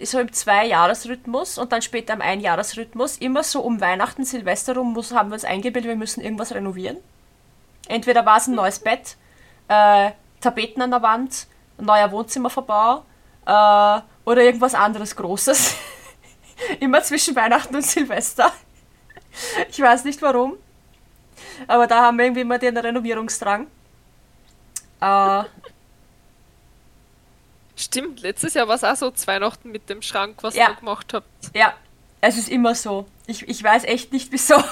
[0.00, 3.16] so im Zwei-Jahres-Rhythmus und dann später im Ein-Jahres-Rhythmus.
[3.16, 6.98] Immer so um Weihnachten, Silvester rum muss, haben wir uns eingebildet, wir müssen irgendwas renovieren.
[7.88, 9.16] Entweder war es ein neues Bett,
[9.66, 10.12] äh,
[10.42, 11.46] Tapeten an der Wand,
[11.78, 13.04] ein neuer Wohnzimmerverbau
[13.46, 15.74] äh, oder irgendwas anderes Großes.
[16.80, 18.52] Immer zwischen Weihnachten und Silvester.
[19.70, 20.54] Ich weiß nicht warum.
[21.66, 23.66] Aber da haben wir irgendwie immer den Renovierungsdrang.
[25.00, 25.44] Äh,
[27.74, 30.68] Stimmt, letztes Jahr war es auch so Weihnachten mit dem Schrank, was Ja.
[30.70, 31.26] ihr gemacht habt.
[31.54, 31.74] Ja,
[32.20, 33.06] es ist immer so.
[33.26, 34.62] Ich, ich weiß echt nicht wieso.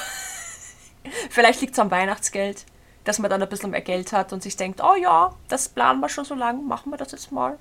[1.31, 2.64] Vielleicht liegt es am Weihnachtsgeld,
[3.05, 6.01] dass man dann ein bisschen mehr Geld hat und sich denkt, oh ja, das planen
[6.01, 7.59] wir schon so lange, machen wir das jetzt mal.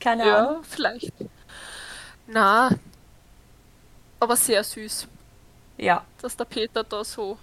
[0.00, 0.56] Keine Ahnung.
[0.56, 1.12] Ja, vielleicht.
[2.26, 2.70] Na,
[4.20, 5.08] aber sehr süß,
[5.78, 7.38] Ja, dass der Peter da so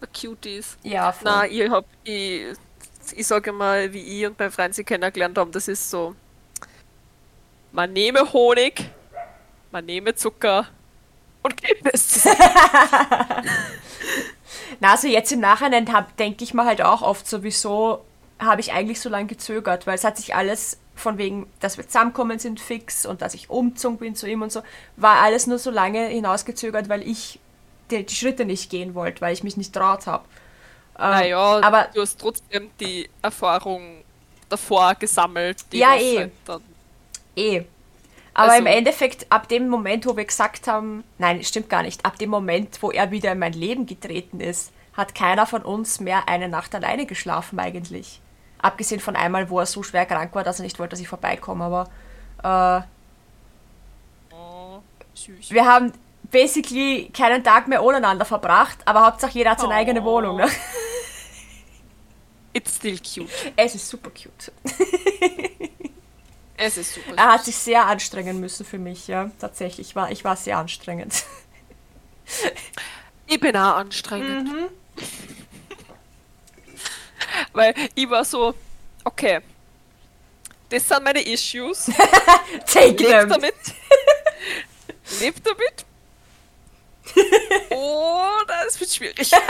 [0.00, 0.78] ein Cutie ist.
[0.82, 1.32] ja, voll.
[1.32, 2.54] Na, ich hab, ich,
[3.12, 6.14] ich sage mal, wie ich und mein Freund sie kennengelernt haben, das ist so,
[7.72, 8.90] man nehme Honig,
[9.70, 10.68] man nehme Zucker
[11.42, 12.24] und gibt es.
[14.78, 18.04] Na, also jetzt im Nachhinein denke ich mir halt auch oft so, wieso
[18.38, 21.86] habe ich eigentlich so lange gezögert, weil es hat sich alles von wegen, dass wir
[21.86, 24.62] zusammenkommen sind fix und dass ich umgezogen bin zu ihm und so,
[24.96, 27.38] war alles nur so lange hinausgezögert, weil ich
[27.90, 30.24] die, die Schritte nicht gehen wollte, weil ich mich nicht traut habe.
[30.98, 34.04] Naja, aber- du hast trotzdem die Erfahrung
[34.48, 35.64] davor gesammelt.
[35.72, 36.18] Die Ja, eh.
[36.18, 36.62] halt
[37.36, 37.62] Eh.
[38.40, 42.04] Aber Also- im Endeffekt, ab dem Moment, wo wir gesagt haben, nein, stimmt gar nicht,
[42.04, 46.00] ab dem Moment, wo er wieder in mein Leben getreten ist, hat keiner von uns
[46.00, 48.20] mehr eine Nacht alleine geschlafen eigentlich.
[48.62, 51.08] Abgesehen von einmal, wo er so schwer krank war, dass er nicht wollte, dass ich
[51.08, 51.64] vorbeikomme.
[51.64, 52.84] Aber
[54.32, 54.80] äh, oh,
[55.14, 55.50] süß.
[55.50, 55.92] wir haben
[56.30, 59.76] basically keinen Tag mehr ohneinander verbracht, aber Hauptsache jeder hat seine Oh.
[59.76, 60.36] eigene Wohnung.
[60.36, 60.48] Ne?
[62.52, 63.30] It's still cute.
[63.56, 64.52] Es ist super cute.
[66.62, 67.14] Es ist super.
[67.16, 69.30] Er hat sich sehr anstrengen müssen für mich, ja.
[69.38, 71.24] Tatsächlich, war, ich war sehr anstrengend.
[73.26, 74.52] Ich bin auch anstrengend.
[74.52, 74.68] Mhm.
[77.54, 78.54] Weil ich war so,
[79.04, 79.40] okay,
[80.68, 81.86] das sind meine Issues.
[82.66, 83.28] Take Leb them!
[83.30, 83.54] damit.
[85.20, 85.86] Leb damit.
[87.70, 89.30] Oder es wird schwierig.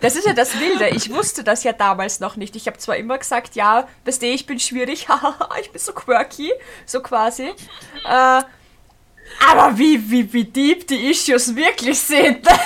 [0.00, 0.88] Das ist ja das Wilde.
[0.88, 2.56] Ich wusste das ja damals noch nicht.
[2.56, 5.06] Ich habe zwar immer gesagt, ja, weißt du, ich bin schwierig,
[5.60, 6.52] ich bin so quirky,
[6.86, 7.52] so quasi.
[8.04, 8.42] Äh,
[9.46, 12.46] aber wie, wie, wie deep die Issues wirklich sind.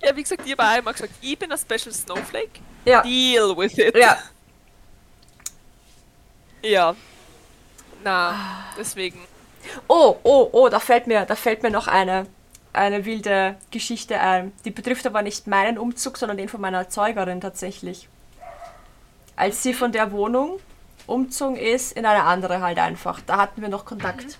[0.00, 2.60] Ja, wie gesagt, ich habe auch immer gesagt, ich bin ein Special Snowflake.
[2.84, 3.02] ja.
[3.02, 3.96] Deal with it.
[3.96, 4.16] Ja.
[6.62, 6.94] Ja.
[8.04, 9.18] Na, deswegen.
[9.88, 12.26] Oh, oh, oh, da fällt mir, da fällt mir noch eine,
[12.72, 14.52] eine wilde Geschichte ein.
[14.64, 18.08] Die betrifft aber nicht meinen Umzug, sondern den von meiner Erzeugerin tatsächlich.
[19.36, 20.58] Als sie von der Wohnung
[21.06, 23.20] umzogen ist in eine andere halt einfach.
[23.26, 24.38] Da hatten wir noch Kontakt.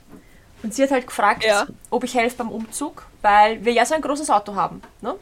[0.63, 1.67] Und sie hat halt gefragt, Ja.
[1.91, 4.83] ob ich helfe beim Umzug, weil wir ja so ein großes Auto haben.
[5.01, 5.15] Ne?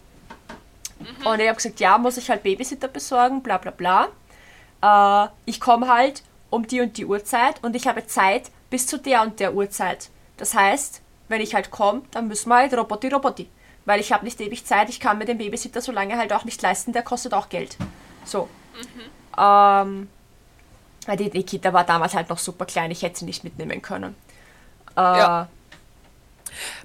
[1.24, 4.08] Und ich habe gesagt, ja, muss ich halt Babysitter besorgen, bla bla bla.
[4.82, 8.98] Äh, ich komme halt um die und die Uhrzeit und ich habe Zeit bis zu
[8.98, 10.08] der und der Uhrzeit.
[10.38, 13.48] Das heißt, wenn ich halt komme, dann müssen wir halt Roboti Roboti.
[13.84, 16.44] Weil ich habe nicht ewig Zeit, ich kann mir den Babysitter so lange halt auch
[16.44, 17.76] nicht leisten, der kostet auch Geld.
[18.24, 18.48] So.
[19.38, 20.08] Ähm,
[21.06, 23.80] weil die, die Kita war damals halt noch super klein, ich hätte sie nicht mitnehmen
[23.82, 24.16] können.
[24.96, 25.48] Äh, Ja.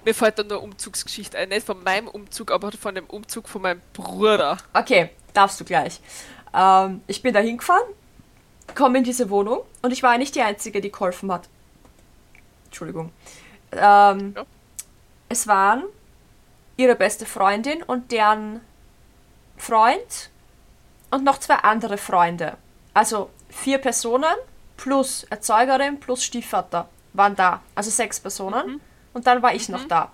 [0.03, 1.49] Mir fällt dann nur Umzugsgeschichte ein.
[1.49, 4.57] Nicht von meinem Umzug, aber von dem Umzug von meinem Bruder.
[4.73, 6.01] Okay, darfst du gleich.
[6.53, 7.87] Ähm, ich bin da hingefahren,
[8.75, 11.47] komme in diese Wohnung und ich war nicht die Einzige, die geholfen hat.
[12.65, 13.11] Entschuldigung.
[13.71, 14.45] Ähm, Ja.
[15.29, 15.83] Es waren
[16.77, 18.59] ihre beste Freundin und deren
[19.57, 20.29] Freund
[21.09, 22.57] und noch zwei andere Freunde.
[22.93, 24.33] Also vier Personen
[24.77, 27.61] plus Erzeugerin plus Stiefvater waren da.
[27.75, 28.81] Also sechs Personen.
[29.13, 30.11] Und dann war ich noch da.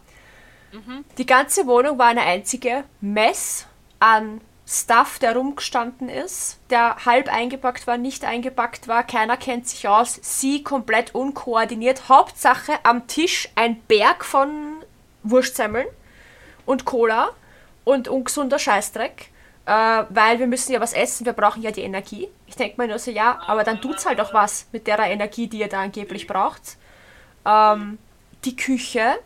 [1.18, 3.66] Die ganze Wohnung war eine einzige Mess
[4.00, 9.88] an Stuff, der rumgestanden ist, der halb eingepackt war, nicht eingepackt war, keiner kennt sich
[9.88, 12.10] aus, sie komplett unkoordiniert.
[12.10, 14.84] Hauptsache am Tisch ein Berg von
[15.24, 15.88] Wurstsemmeln
[16.66, 17.30] und Cola
[17.86, 19.30] und ungesunder Scheißdreck,
[19.66, 22.28] äh, weil wir müssen ja was essen, wir brauchen ja die Energie.
[22.46, 25.48] Ich denke mir nur so, ja, aber dann tut's halt auch was mit der Energie,
[25.48, 26.76] die ihr da angeblich braucht.
[27.46, 28.00] Ähm,
[28.44, 29.18] die Küche,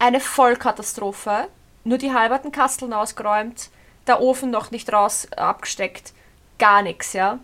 [0.00, 1.46] eine Vollkatastrophe.
[1.84, 3.70] Nur die halberten Kasteln ausgeräumt,
[4.10, 6.12] der Ofen noch nicht raus äh, abgesteckt,
[6.58, 7.38] gar nichts, ja.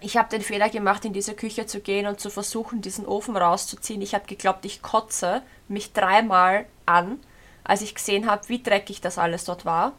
[0.00, 3.36] Ich habe den Fehler gemacht, in diese Küche zu gehen und zu versuchen, diesen Ofen
[3.36, 4.02] rauszuziehen.
[4.02, 7.18] Ich habe geglaubt, ich kotze mich dreimal an,
[7.64, 9.92] als ich gesehen habe, wie dreckig das alles dort war.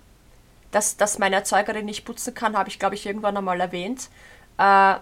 [0.72, 4.10] Dass, dass meine Erzeugerin nicht putzen kann, habe ich, glaube ich, irgendwann einmal erwähnt.
[4.58, 4.96] Äh,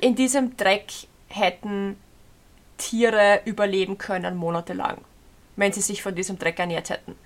[0.00, 0.92] in diesem Dreck
[1.28, 1.98] hätten
[2.78, 4.98] Tiere überleben können monatelang,
[5.56, 7.16] wenn sie sich von diesem Dreck ernährt hätten.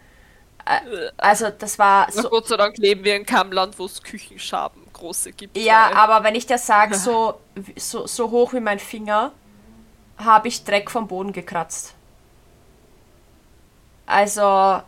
[0.66, 3.84] Äh, Also das war Na, so, Gott sei Dank leben wir in keinem Land, wo
[3.86, 5.56] es Küchenschaben große gibt.
[5.56, 7.40] ja, weil- aber wenn ich dir sage, so,
[7.76, 9.32] so, so hoch wie mein Finger,
[10.18, 11.94] habe ich Dreck vom Boden gekratzt.
[14.06, 14.82] Also,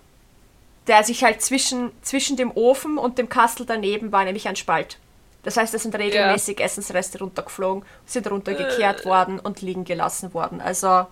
[0.89, 4.99] der sich halt zwischen, zwischen dem Ofen und dem Kastel daneben war, nämlich ein Spalt.
[5.45, 10.61] Das heißt, es sind regelmäßig Essensreste runtergeflogen, sind runtergekehrt worden und liegen gelassen worden.
[10.61, 11.07] Also,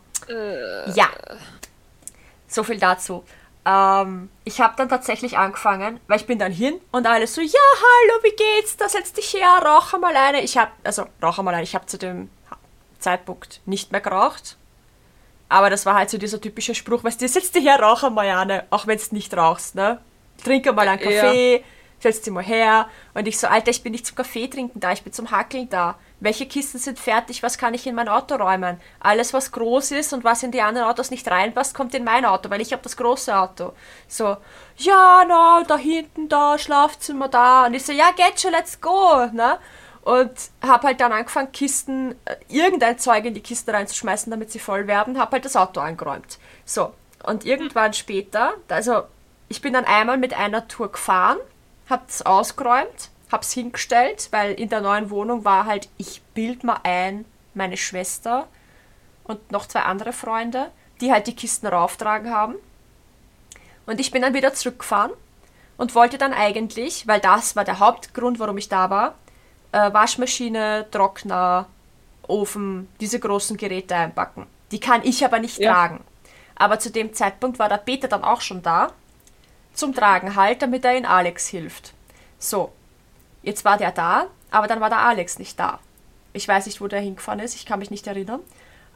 [0.95, 1.09] ja.
[2.49, 3.25] So viel dazu.
[3.67, 7.49] Ähm, ich habe dann tatsächlich angefangen, weil ich bin dann hin und alle so, ja,
[7.53, 8.77] hallo, wie geht's?
[8.77, 10.43] Da setz dich her, rauch einmal eine.
[10.43, 12.31] Ich habe, also rauch einmal eine, ich habe zu dem
[12.99, 14.57] Zeitpunkt nicht mehr geraucht.
[15.49, 18.29] Aber das war halt so dieser typische Spruch, weißt du, setz dich her, rauch einmal
[18.29, 20.01] eine, auch wenn du nicht rauchst, ne?
[20.43, 21.23] Trink einmal einen Ja.
[21.23, 21.65] Kaffee,
[21.99, 22.89] setz dich mal her.
[23.15, 25.69] Und ich so, Alter, ich bin nicht zum Kaffee trinken da, ich bin zum Hackeln
[25.69, 25.99] da.
[26.21, 27.43] Welche Kisten sind fertig?
[27.43, 28.79] Was kann ich in mein Auto räumen?
[29.01, 32.27] Alles, was groß ist und was in die anderen Autos nicht reinpasst, kommt in mein
[32.27, 33.73] Auto, weil ich habe das große Auto.
[34.07, 34.37] So,
[34.77, 37.66] ja, na, da hinten, da, Schlafzimmer da.
[37.66, 39.59] Und ich so, ja, geht schon, let's go, ne?
[40.03, 44.59] Und habe halt dann angefangen, Kisten, äh, irgendein Zeug in die Kiste reinzuschmeißen, damit sie
[44.59, 45.18] voll werden.
[45.18, 46.39] Habe halt das Auto angeräumt.
[46.64, 46.93] So,
[47.25, 49.03] und irgendwann später, also
[49.49, 51.39] ich bin dann einmal mit einer Tour gefahren,
[51.89, 56.64] habe es ausgeräumt, habe es hingestellt, weil in der neuen Wohnung war halt, ich bild
[56.64, 57.24] mal ein,
[57.55, 58.49] meine Schwester
[59.24, 60.70] und noch zwei andere Freunde,
[61.01, 62.57] die halt die Kisten rauftragen haben.
[63.87, 65.12] Und ich bin dann wieder zurückgefahren
[65.76, 69.14] und wollte dann eigentlich, weil das war der Hauptgrund, warum ich da war,
[69.72, 71.66] äh, Waschmaschine, Trockner,
[72.28, 74.47] Ofen, diese großen Geräte einpacken.
[74.70, 75.72] Die kann ich aber nicht Ja.
[75.72, 76.05] tragen.
[76.55, 78.93] Aber zu dem Zeitpunkt war der Peter dann auch schon da,
[79.72, 81.95] zum Tragen halt, damit er in Alex hilft.
[82.39, 82.72] So,
[83.43, 85.78] jetzt war der da, aber dann war der Alex nicht da.
[86.32, 88.41] Ich weiß nicht, wo der hingefahren ist, ich kann mich nicht erinnern.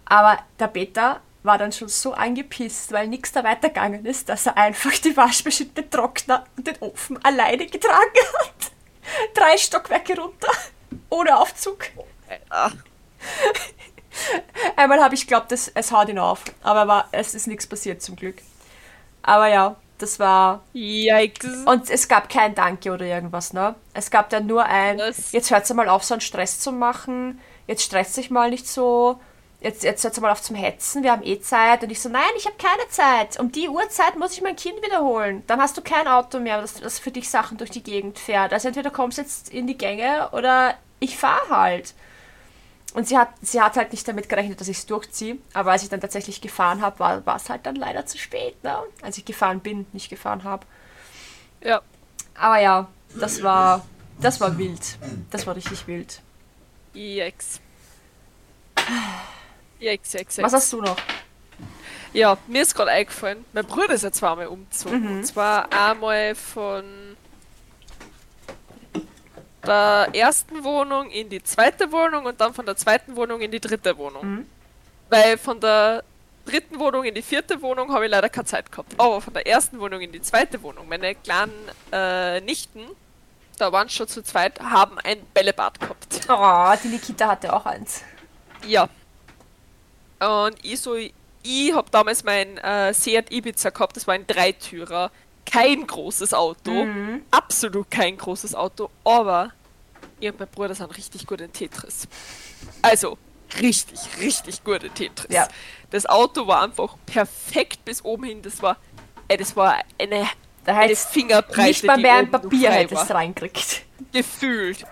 [0.04, 4.56] Aber der Peter war dann schon so angepisst, weil nichts da weitergegangen ist, dass er
[4.56, 8.72] einfach die Waschmaschine, den Trockner und den Ofen alleine getragen hat.
[9.34, 10.50] Drei Stockwerke runter,
[11.10, 11.84] ohne Aufzug.
[14.76, 18.00] Einmal habe ich geglaubt, es, es haut ihn auf, aber war, es ist nichts passiert
[18.00, 18.36] zum Glück.
[19.22, 20.62] Aber ja, das war.
[20.72, 21.64] Yikes.
[21.64, 23.74] Und es gab kein Danke oder irgendwas, ne?
[23.92, 25.32] Es gab dann nur ein, Was?
[25.32, 29.20] jetzt hört mal auf, so einen Stress zu machen, jetzt stresst sich mal nicht so,
[29.60, 31.82] jetzt, jetzt hört mal auf zum Hetzen, wir haben eh Zeit.
[31.82, 33.38] Und ich so, nein, ich habe keine Zeit.
[33.38, 35.42] Um die Uhrzeit muss ich mein Kind wiederholen.
[35.46, 38.52] Dann hast du kein Auto mehr, das, das für dich Sachen durch die Gegend fährt.
[38.52, 41.94] Also entweder kommst du jetzt in die Gänge oder ich fahre halt.
[42.94, 45.36] Und sie hat, sie hat halt nicht damit gerechnet, dass ich es durchziehe.
[45.52, 48.78] Aber als ich dann tatsächlich gefahren habe, war, es halt dann leider zu spät, ne?
[49.02, 50.64] Als ich gefahren bin, nicht gefahren habe.
[51.60, 51.82] Ja.
[52.36, 52.88] Aber ja,
[53.18, 53.84] das war,
[54.20, 54.96] das war wild.
[55.30, 56.22] Das war richtig wild.
[56.94, 57.60] Yikes.
[59.80, 60.52] Yikes, yikes, Was yikes.
[60.52, 60.96] hast du noch?
[62.12, 65.18] Ja, mir ist gerade eingefallen, mein Bruder ist ja zweimal umgezogen.
[65.18, 66.84] Und zwar einmal von
[69.66, 73.60] der ersten Wohnung in die zweite Wohnung und dann von der zweiten Wohnung in die
[73.60, 74.46] dritte Wohnung.
[75.10, 76.04] Weil von der
[76.44, 78.92] dritten Wohnung in die vierte Wohnung habe ich leider keine Zeit gehabt.
[78.98, 82.86] Aber von der ersten Wohnung in die zweite Wohnung, meine kleinen äh, Nichten,
[83.58, 86.20] da waren schon zu zweit, haben ein Bällebad gehabt.
[86.28, 88.02] Oh, die Nikita hatte auch eins.
[88.66, 88.88] Ja.
[90.20, 95.10] Und ich so, ich habe damals mein äh, Seat Ibiza gehabt, das war ein Dreitürer.
[95.44, 96.86] Kein großes Auto.
[97.30, 98.90] Absolut kein großes Auto.
[99.04, 99.52] Aber
[100.20, 102.08] ich und mein Bruder sind richtig gut in Tetris.
[102.82, 103.18] Also,
[103.60, 105.34] richtig, richtig gut in Tetris.
[105.34, 105.48] Ja.
[105.90, 108.42] Das Auto war einfach perfekt bis oben hin.
[108.42, 108.76] Das war,
[109.28, 110.26] ey, das war eine,
[110.64, 113.82] Da eine Fingerbreite, nicht mal mehr ein Papier hättest war reinkriegt.
[114.12, 114.84] gefühlt.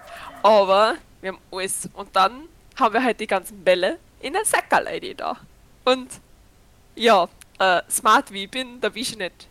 [0.43, 1.89] Aber wir haben alles.
[1.95, 2.49] Und dann
[2.79, 5.37] haben wir halt die ganzen Bälle in der Sackerleide da.
[5.85, 6.09] Und
[6.95, 7.29] ja,
[7.59, 9.49] äh, smart wie ich bin, da wische ich nicht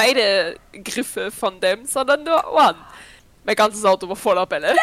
[0.00, 2.78] beide Griffe von dem, sondern nur einen.
[3.44, 4.74] Mein ganzes Auto war voller Bälle.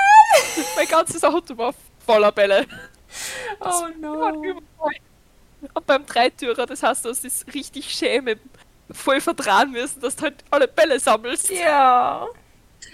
[0.76, 2.66] mein ganzes Auto war voller Bälle.
[3.60, 4.96] Oh Die waren überall.
[5.74, 8.40] Und beim Dreitürer, das heißt, du hast das richtig schön mit
[8.90, 11.50] voll vertrauen müssen, dass du halt alle Bälle sammelst.
[11.50, 12.26] Ja.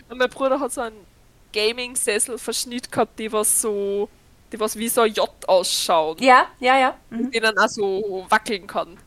[0.09, 1.07] Und mein Bruder hat so einen
[1.53, 4.09] Gaming-Sessel-Verschnitt gehabt, die was so,
[4.53, 6.97] die was wie so ein J ausschauen, Ja, ja, ja.
[7.11, 7.31] Mhm.
[7.31, 8.99] den dann auch so wackeln kann.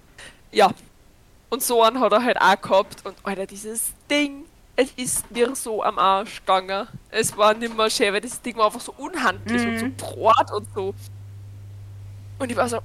[0.51, 0.71] Ja.
[1.51, 3.05] Und so einen hat er halt auch gehabt.
[3.05, 4.45] Und Alter, dieses Ding,
[4.77, 6.87] es ist mir so am Arsch gegangen.
[7.09, 10.67] Es war nimmer schön, weil das Ding war einfach so unhandlich und so brot und
[10.73, 10.95] so.
[12.39, 12.79] Und ich war so.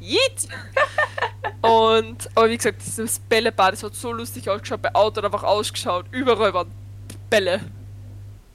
[0.00, 0.48] Jeet!
[1.60, 6.06] und, aber wie gesagt, dieses Bällebad, das hat so lustig ausgeschaut, bei Auto einfach ausgeschaut,
[6.10, 6.72] überall waren
[7.28, 7.60] Bälle.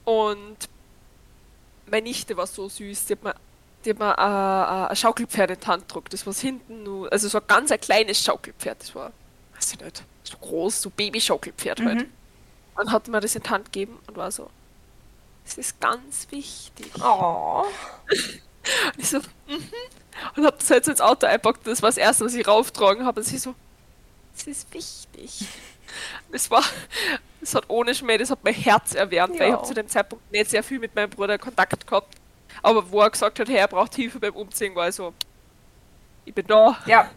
[0.04, 0.56] Und
[1.88, 3.34] meine Nichte war so süß, die hat mir,
[3.86, 6.12] die mir äh, äh, ein Schaukelpferd in die Hand gedruckt.
[6.12, 9.12] Das war hinten nur, also so ein ganz ein kleines Schaukelpferd, das war,
[9.54, 12.06] weiß ich nicht, so groß, so Baby-Schaukelpferd halt.
[12.74, 14.50] Und hat mir das in die Hand gegeben und war so,
[15.44, 16.90] das ist ganz wichtig.
[17.02, 17.64] Oh.
[18.86, 19.62] Und ich so, mhm.
[20.34, 21.64] Und hab das halt so ins Auto eingepackt.
[21.68, 23.20] Das war das erste, was ich rauftragen habe.
[23.20, 23.54] Und sie so,
[24.34, 25.46] das ist wichtig.
[26.32, 26.64] Das war,
[27.40, 29.56] das hat ohne Schmäh, das hat mein Herz erwärmt, weil ich Ja.
[29.58, 32.12] habe zu dem Zeitpunkt nicht sehr viel mit meinem Bruder Kontakt gehabt.
[32.62, 35.12] Aber wo er gesagt hat, hey, er braucht Hilfe beim Umziehen, war so,
[36.24, 36.76] ich bin da.
[36.86, 37.10] Ja.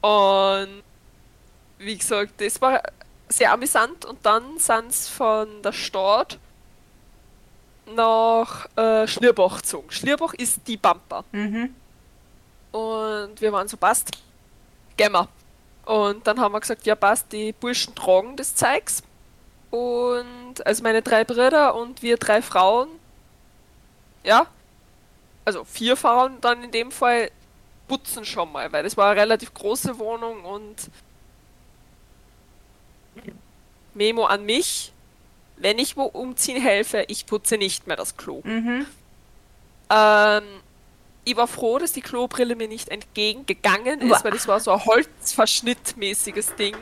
[0.00, 0.82] Und
[1.78, 2.82] wie gesagt, das war
[3.28, 4.04] sehr amüsant.
[4.04, 6.38] Und dann sind sie von der Stadt
[7.86, 9.90] nach äh, Schlierbach gezogen.
[9.90, 11.24] Schlierbach ist die Bumper.
[11.32, 11.74] Mhm.
[12.72, 14.10] Und wir waren so, passt,
[14.96, 15.28] gehen wir.
[15.86, 19.02] Und dann haben wir gesagt, ja passt, die Burschen tragen das Zeugs.
[19.70, 22.88] Und also meine drei Brüder und wir drei Frauen,
[24.24, 24.46] ja,
[25.44, 27.30] also vier Frauen dann in dem Fall,
[27.88, 30.76] putzen schon mal, weil das war eine relativ große Wohnung und
[33.94, 34.92] Memo an mich,
[35.56, 38.42] wenn ich wo umziehen helfe, ich putze nicht mehr das Klo.
[38.44, 38.86] Mhm.
[39.90, 40.44] Ähm,
[41.24, 44.24] ich war froh, dass die Klobrille mir nicht entgegengegangen ist, Uah.
[44.24, 46.76] weil das war so ein Holzverschnittmäßiges Ding.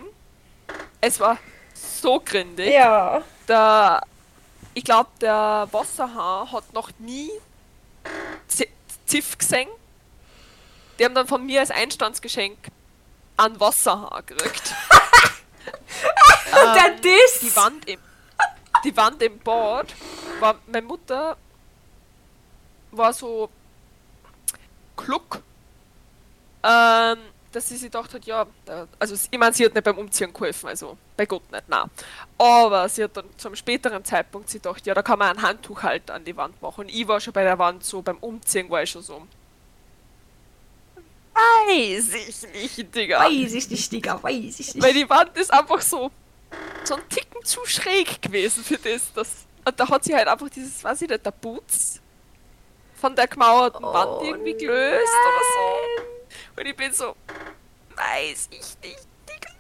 [1.01, 1.39] Es war
[1.75, 2.73] so grindig.
[2.73, 3.23] Ja.
[3.49, 4.03] Der,
[4.79, 7.31] ich glaube, der Wasserhahn hat noch nie
[8.47, 8.69] Z-
[9.07, 9.69] Ziff gesehen.
[10.99, 12.57] Die haben dann von mir als Einstandsgeschenk
[13.37, 14.73] einen Wasserhahn gekriegt.
[16.77, 17.41] Der Diss.
[17.41, 17.99] die Wand im,
[18.85, 19.93] die Wand im Bad
[20.39, 21.37] war, meine Mutter
[22.93, 23.51] war so
[24.97, 25.43] klug,
[26.63, 27.19] ähm,
[27.53, 28.47] dass sie sich gedacht hat, ja,
[28.99, 31.91] also ich meine, sie hat nicht beim Umziehen geholfen, also bei Gott nicht, nein.
[32.37, 35.83] Aber sie hat dann zum späteren Zeitpunkt sie gedacht, ja, da kann man ein Handtuch
[35.83, 36.83] halt an die Wand machen.
[36.83, 39.27] Und ich war schon bei der Wand so, beim Umziehen war ich schon so.
[41.35, 43.21] Weiß ich nicht, Digga.
[43.21, 44.83] Weiß ich nicht, Digga, weiß ich nicht.
[44.83, 46.11] Weil die Wand ist einfach so,
[46.85, 49.13] so ein Ticken zu schräg gewesen für das.
[49.15, 49.29] das
[49.65, 52.01] und da hat sie halt einfach dieses, weiß ich nicht, der Putz
[53.01, 56.08] von der gemauerten Oh, Wand irgendwie gelöst oder so.
[56.57, 57.17] Und ich bin so,
[57.97, 59.51] weiß ich nicht, Digga.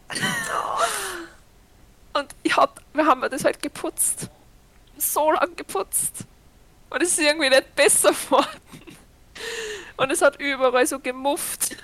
[2.14, 4.28] Und ich hab, wir haben das halt geputzt.
[4.96, 6.24] So lang geputzt.
[6.90, 8.48] Und es ist irgendwie nicht besser geworden.
[9.96, 11.76] Und es hat überall so gemufft.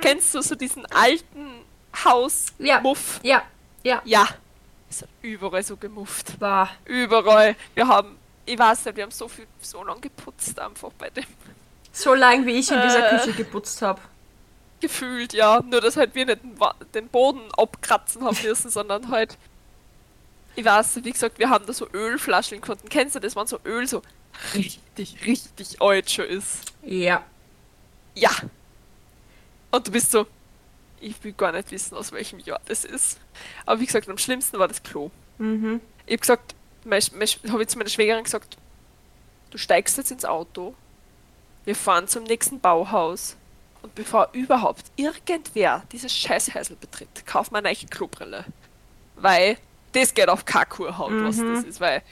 [0.00, 1.64] Kennst du so diesen alten
[1.94, 2.04] Ja.
[2.04, 3.20] Haus-Muff?
[3.22, 3.42] Ja,
[3.82, 4.28] ja, Ja.
[4.90, 6.40] Es hat überall so gemufft.
[6.40, 6.70] war.
[6.84, 7.56] Überall.
[7.74, 8.16] Wir haben,
[8.46, 11.24] ich weiß nicht, wir haben so viel, so lang geputzt einfach bei dem.
[11.92, 13.18] So lang wie ich in dieser Äh.
[13.18, 14.00] Küche geputzt habe.
[14.84, 15.62] Gefühlt, ja.
[15.62, 16.40] Nur, dass halt wir nicht
[16.94, 19.38] den, Boden abkratzen haben müssen, sondern halt,
[20.56, 22.90] ich weiß, wie gesagt, wir haben da so Ölflaschen gefunden.
[22.90, 24.02] Kennst du das, wenn so Öl so
[24.54, 26.72] richtig, richtig alt schon ist?
[26.82, 27.24] Ja.
[28.14, 28.30] Ja.
[29.70, 30.26] Und du bist so,
[31.00, 33.18] ich will gar nicht wissen, aus welchem Jahr das ist.
[33.64, 35.10] Aber wie gesagt, am schlimmsten war das Klo.
[35.38, 35.80] Mhm.
[36.04, 36.54] Ich hab gesagt,
[36.84, 38.58] habe ich zu meiner Schwägerin gesagt,
[39.50, 40.74] du steigst jetzt ins Auto,
[41.64, 43.38] wir fahren zum nächsten Bauhaus
[43.84, 48.46] und bevor überhaupt irgendwer dieses Scheißhäusl betritt, kauf mir eine Klobrille.
[49.16, 49.58] Weil
[49.92, 51.54] das geht auf Kakurhaut, was Mhm.
[51.54, 52.02] das ist, weil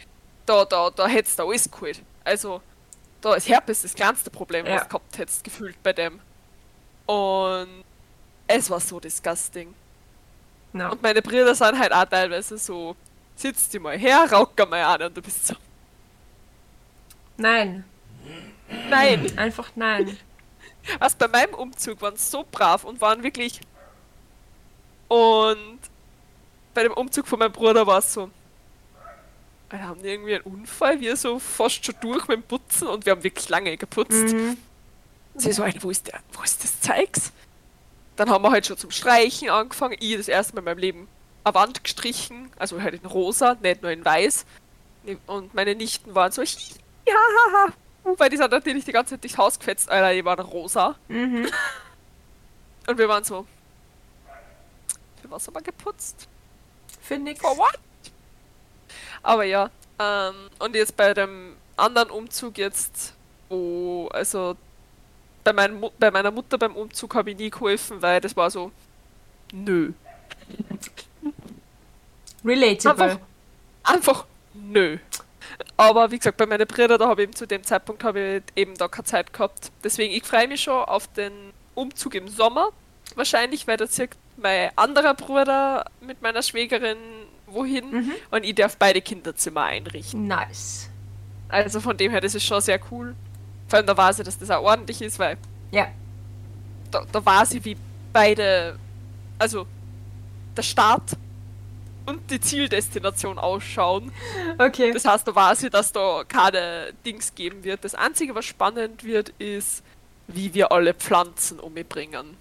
[0.45, 2.03] da, da, da hättest du alles geholt.
[2.25, 2.61] Also,
[3.23, 4.75] da ist Herpes das kleinste Problem, Ja.
[4.75, 6.20] was du gehabt hättest, gefühlt bei dem.
[7.07, 7.85] Und
[8.47, 9.75] es war so disgusting.
[10.75, 10.93] No.
[10.93, 12.95] Und meine Brüder sind halt auch teilweise so,
[13.35, 15.55] sitz die mal her, rauck mal an und du bist so,
[17.39, 17.85] Nein,
[18.91, 19.39] nein.
[19.39, 20.18] einfach nein.
[20.99, 23.61] Was bei meinem Umzug waren sie so brav und waren wirklich.
[25.09, 25.78] Und
[26.74, 28.30] bei dem Umzug von meinem Bruder war es so.
[29.70, 33.07] Wir haben die irgendwie einen Unfall, wir so fast schon durch mit dem Putzen und
[33.07, 34.35] wir haben wirklich lange geputzt.
[34.35, 34.59] Mhm.
[35.35, 37.33] Sie so, "Alter, wo ist der, wo ist das Zeugs?
[38.16, 39.97] Dann haben wir halt schon zum Streichen angefangen.
[39.99, 41.09] Ich das erste Mal in meinem Leben
[41.45, 44.45] eine Wand gestrichen, also halt in rosa, nicht nur in weiß.
[45.26, 47.72] Und meine Nichten waren so, ja.
[48.05, 50.97] Weil die sind natürlich die ganze Zeit durchs Haus gefetzt, Alter, die waren rosa.
[51.09, 51.49] Mhm.
[52.87, 53.47] Und wir waren so,
[55.21, 56.27] für was haben wir geputzt?
[57.01, 57.41] Für nix.
[57.41, 57.79] For what?
[59.23, 63.15] Aber ja, ähm, und jetzt bei dem anderen Umzug jetzt,
[63.49, 64.57] wo, also
[65.45, 68.73] bei, mein, bei meiner Mutter beim Umzug habe ich nie geholfen, weil das war so,
[69.53, 69.93] nö.
[72.45, 73.05] Relatable.
[73.05, 73.21] Einfach,
[73.85, 74.99] einfach nö.
[75.77, 78.61] Aber wie gesagt, bei meinen Brüdern, da habe ich eben zu dem Zeitpunkt habe ich
[78.61, 79.70] eben da keine Zeit gehabt.
[79.83, 81.33] Deswegen, ich freue mich schon auf den
[81.75, 82.68] Umzug im Sommer.
[83.14, 86.97] Wahrscheinlich, weil da zieht mein anderer Bruder mit meiner Schwägerin
[87.47, 88.12] wohin Mhm.
[88.31, 90.27] und ich darf beide Kinderzimmer einrichten.
[90.27, 90.89] Nice.
[91.49, 93.14] Also von dem her, das ist schon sehr cool.
[93.68, 95.37] Vor allem da weiß ich, dass das auch ordentlich ist, weil
[95.70, 95.89] Ja.
[96.91, 97.77] da, da weiß ich, wie
[98.12, 98.79] beide,
[99.39, 99.66] also
[100.57, 101.03] der Start
[102.07, 104.13] und die Zieldestination ausschauen.
[104.59, 104.93] Okay.
[104.93, 107.85] Das heißt, da weiß ich, dass da keine Dings geben wird.
[107.85, 109.83] Das Einzige, was spannend wird, ist,
[110.29, 112.37] wie wir alle Pflanzen umbringen.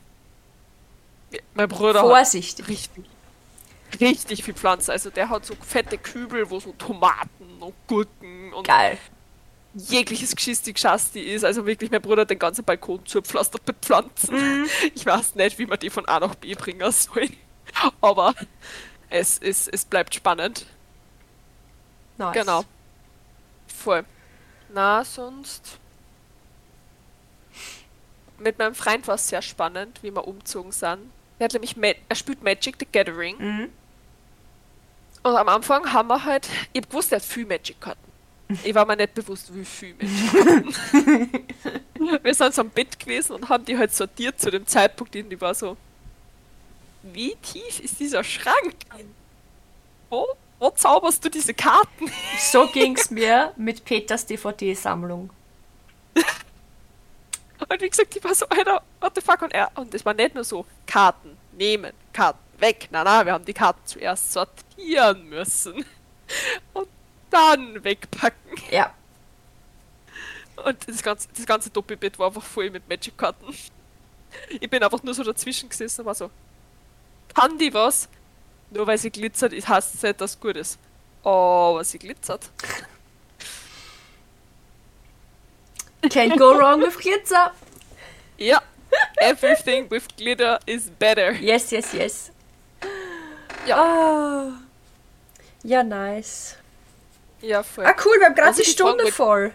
[1.53, 2.67] Mein Bruder hat Vorsichtig.
[2.67, 3.05] richtig,
[3.99, 4.91] richtig viel Pflanzen.
[4.91, 8.97] Also der hat so fette Kübel, wo so Tomaten und Gurken und Geil.
[9.73, 11.45] jegliches Geschisti Geschasti ist.
[11.45, 14.67] Also wirklich, mein Bruder hat den ganzen Balkon zugepflastert mit Pflanzen.
[14.93, 17.29] Ich weiß nicht, wie man die von A nach B bringen soll.
[18.01, 18.33] Aber
[19.11, 20.65] es, ist, es bleibt spannend.
[22.17, 22.33] Nice.
[22.33, 22.63] Genau.
[23.67, 24.05] Voll.
[24.73, 25.77] Na, sonst.
[28.39, 31.11] Mit meinem Freund war es sehr spannend, wie wir umzogen sind.
[31.39, 33.37] Er hat nämlich Ma er spielt Magic the Gathering.
[33.37, 33.69] Mhm.
[35.23, 36.47] Und am Anfang haben wir halt.
[36.73, 38.11] Ich hab gewusst, er hat viel Magic-Karten.
[38.63, 41.45] Ich war mir nicht bewusst, wie viel Magic-Karten.
[42.23, 45.29] wir sind so am Bett gewesen und haben die halt sortiert zu dem Zeitpunkt, in
[45.29, 45.77] die war so.
[47.03, 48.75] Wie tief ist dieser Schrank?
[50.09, 50.27] Wo,
[50.59, 52.11] wo zauberst du diese Karten?
[52.39, 55.29] So ging's mir mit Peters DVD-Sammlung.
[57.69, 59.41] Und wie gesagt, ich war so, Alter, what the fuck?
[59.41, 62.87] Und er, und es war nicht nur so, Karten nehmen, Karten weg.
[62.91, 65.85] Na, na, wir haben die Karten zuerst sortieren müssen.
[66.73, 66.87] Und
[67.29, 68.57] dann wegpacken.
[68.71, 68.93] Ja.
[70.63, 73.53] Und das ganze, das ganze Doppelbett war einfach voll mit Magic-Karten.
[74.49, 76.29] Ich bin einfach nur so dazwischen gesessen und war so,
[77.33, 78.07] kann die was?
[78.71, 80.77] Nur weil sie glitzert, ist heißt es nicht, dass es gut ist.
[81.23, 82.49] Aber sie glitzert.
[86.03, 87.51] Can't go wrong with Glitzer.
[88.37, 88.61] Ja.
[89.17, 91.31] Everything with glitter is better.
[91.33, 92.31] Yes, yes, yes.
[93.67, 93.77] Ja.
[93.77, 94.51] Ah.
[95.63, 96.55] Ja, nice.
[97.41, 97.85] Ja, voll.
[97.85, 99.51] Ah, cool, wir haben gerade Also die Stunde mit- voll.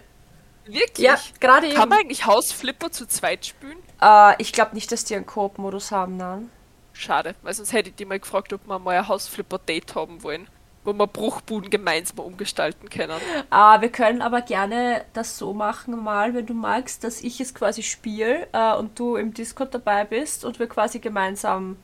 [0.66, 0.98] Wirklich?
[1.06, 1.88] Ja, gerade Kann eben.
[1.90, 3.78] man eigentlich Hausflipper zu zweit spielen?
[4.00, 6.50] Äh, ich glaube nicht, dass die einen Koop-Modus haben, nein.
[6.96, 10.48] Schade, weil sonst hätte ich die mal gefragt, ob wir mal ein Hausflipper-Date haben wollen,
[10.82, 13.20] wo wir Bruchbuden gemeinsam umgestalten können.
[13.50, 17.54] Äh, wir können aber gerne das so machen, mal, wenn du magst, dass ich es
[17.54, 21.76] quasi spiele äh, und du im Discord dabei bist und wir quasi gemeinsam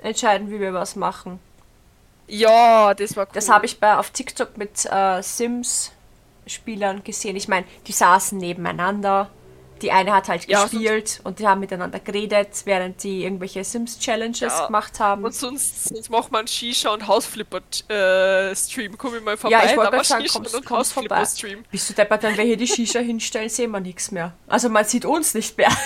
[0.00, 1.38] entscheiden, wie wir was machen.
[2.26, 3.32] Ja, das war cool.
[3.34, 7.36] Das habe ich bei auf TikTok mit äh, Sims-Spielern gesehen.
[7.36, 9.30] Ich meine, die saßen nebeneinander.
[9.82, 14.40] Die eine hat halt Ja, gespielt und die haben miteinander geredet, während die irgendwelche Sims-Challenges
[14.40, 14.66] Ja.
[14.66, 15.24] gemacht haben.
[15.24, 18.96] Und sonst, sonst machen wir einen Shisha- und Hausflipper-Stream.
[18.96, 19.56] Komm ich mal vorbei.
[19.56, 21.16] Ja, ich wollte sagen, Shisha- kommst, und kommst vorbei.
[21.18, 21.64] Hausflipper-Stream.
[21.70, 24.32] Bist du deppert, wenn wir hier die Shisha hinstellen, sehen wir nichts mehr.
[24.46, 25.70] Also man sieht uns nicht mehr.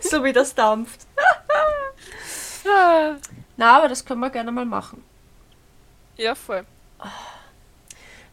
[0.00, 1.06] so wie das dampft.
[3.56, 5.02] Na, aber das können wir gerne mal machen.
[6.16, 6.64] Ja, voll.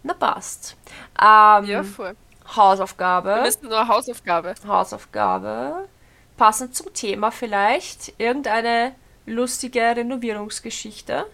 [0.03, 0.76] Na, passt.
[1.20, 2.16] Ähm, Ja, voll.
[2.46, 3.41] Wir Hausaufgabe.
[3.41, 4.56] müssen nur Hausaufgabe.
[4.68, 5.88] Hausaufgabe.
[6.38, 8.93] Passend zum Thema vielleicht irgendeine
[9.26, 11.26] lustige Renovierungsgeschichte.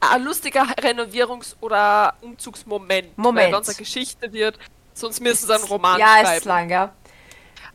[0.00, 3.16] Ein lustiger Renovierungs- oder Umzugsmoment.
[3.18, 3.52] Moment.
[3.52, 4.58] Weil eine Geschichte wird,
[4.94, 6.38] sonst müssen sie einen Roman ja, schreiben.
[6.38, 6.92] ist lang, ja.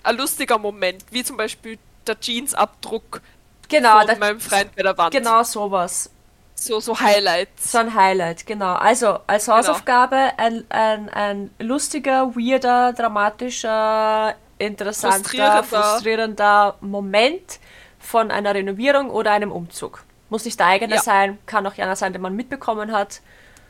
[0.01, 1.77] Ein lustiger Moment, wie zum Beispiel
[2.07, 3.21] der Jeansabdruck
[3.67, 5.11] Genau, von meinem Freund bei der Wand.
[5.13, 6.09] genau sowas.
[6.55, 7.71] So, so Highlights.
[7.71, 8.73] So ein Highlight, genau.
[8.73, 9.57] Also als Genau.
[9.57, 15.63] Hausaufgabe ein, ein, ein lustiger, weirder, dramatischer, interessanter, Frustrierender.
[15.63, 17.59] frustrierender Moment
[17.99, 20.03] von einer Renovierung oder einem Umzug.
[20.29, 21.01] Muss nicht der eigene Ja.
[21.01, 23.19] sein, kann auch einer sein, den man mitbekommen hat.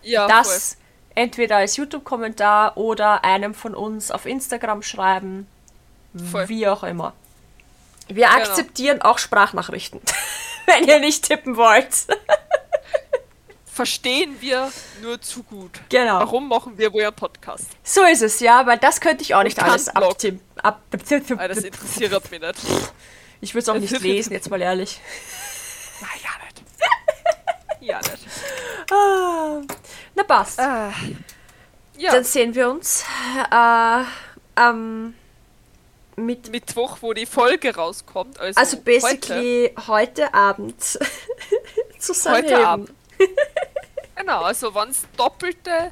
[0.03, 0.77] Ja, das
[1.15, 5.47] entweder als YouTube-Kommentar oder einem von uns auf Instagram schreiben,
[6.31, 6.47] Voll.
[6.49, 7.13] wie auch immer.
[8.07, 8.37] Wir Genau.
[8.37, 10.01] akzeptieren auch Sprachnachrichten,
[10.67, 12.05] wenn ihr nicht tippen wollt.
[13.75, 14.71] Verstehen wir
[15.01, 15.81] nur zu gut.
[15.89, 16.19] genau.
[16.19, 17.65] Warum machen wir wohl einen Podcast?
[17.83, 20.39] So ist es, ja, weil das könnte ich auch nicht alles abtippen.
[20.55, 22.55] Ab das interessiert mich nicht.
[23.41, 25.01] ich würde es auch nicht lesen, jetzt mal ehrlich.
[25.99, 26.63] Na, ja nicht.
[27.81, 28.25] ja nicht.
[28.93, 29.61] Ah,
[30.15, 30.57] na passt.
[30.57, 30.93] Ah.
[31.97, 33.03] Ja, Dann sehen wir uns
[33.51, 34.03] äh,
[34.55, 35.15] am
[36.15, 38.39] mit, Mittwoch, wo die Folge rauskommt.
[38.39, 40.81] Also, also basically heute, Abend
[41.99, 42.37] zusammen.
[42.37, 42.93] Heute, heute Abend.
[44.15, 45.91] genau, also wenn es doppelte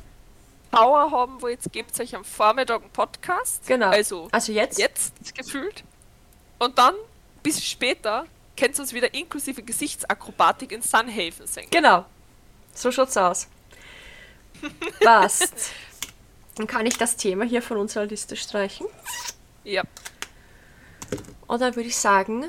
[0.72, 3.66] Power haben wollt, gebt euch am Vormittag einen Podcast.
[3.68, 3.90] Genau.
[3.90, 4.80] Also Also jetzt?
[4.80, 5.84] jetzt gefühlt.
[6.60, 6.96] Und dann,
[7.44, 8.26] bis später,
[8.58, 11.70] könnt ihr uns wieder inklusive Gesichtsakrobatik in Sunhaven singen.
[11.70, 12.06] Genau.
[12.74, 13.48] So schaut's aus.
[15.04, 15.72] Passt.
[16.56, 18.88] Dann kann ich das Thema hier von unserer Liste streichen.
[19.64, 19.84] Ja,
[21.48, 22.46] Und dann würde ich sagen,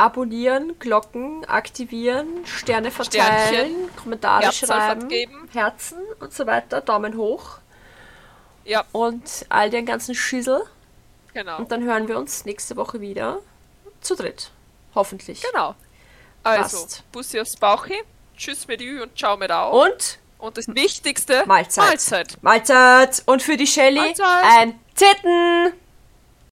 [0.00, 5.48] abonnieren, Glocken aktivieren, Sterne verteilen, Sternchen, Kommentare Herzerl schreiben, vergeben.
[5.52, 7.58] Herzen und so weiter, Daumen hoch
[8.64, 10.62] ja, und all den ganzen Schüssel.
[11.34, 11.58] genau.
[11.58, 13.40] Und dann hören wir uns nächste Woche wieder
[14.00, 14.50] zu dritt.
[14.94, 15.42] Hoffentlich.
[15.42, 15.74] Genau.
[16.42, 17.12] Also, Passt.
[17.12, 18.02] Bussi aufs Bauchi,
[18.36, 19.84] Tschüss mit Ü und Ciao mit Au.
[19.84, 21.86] Und Und das Wichtigste, Mahlzeit.
[21.86, 22.42] Mahlzeit.
[22.42, 23.22] Mahlzeit.
[23.26, 24.14] Und für die Shelly
[24.58, 25.72] ein Titten.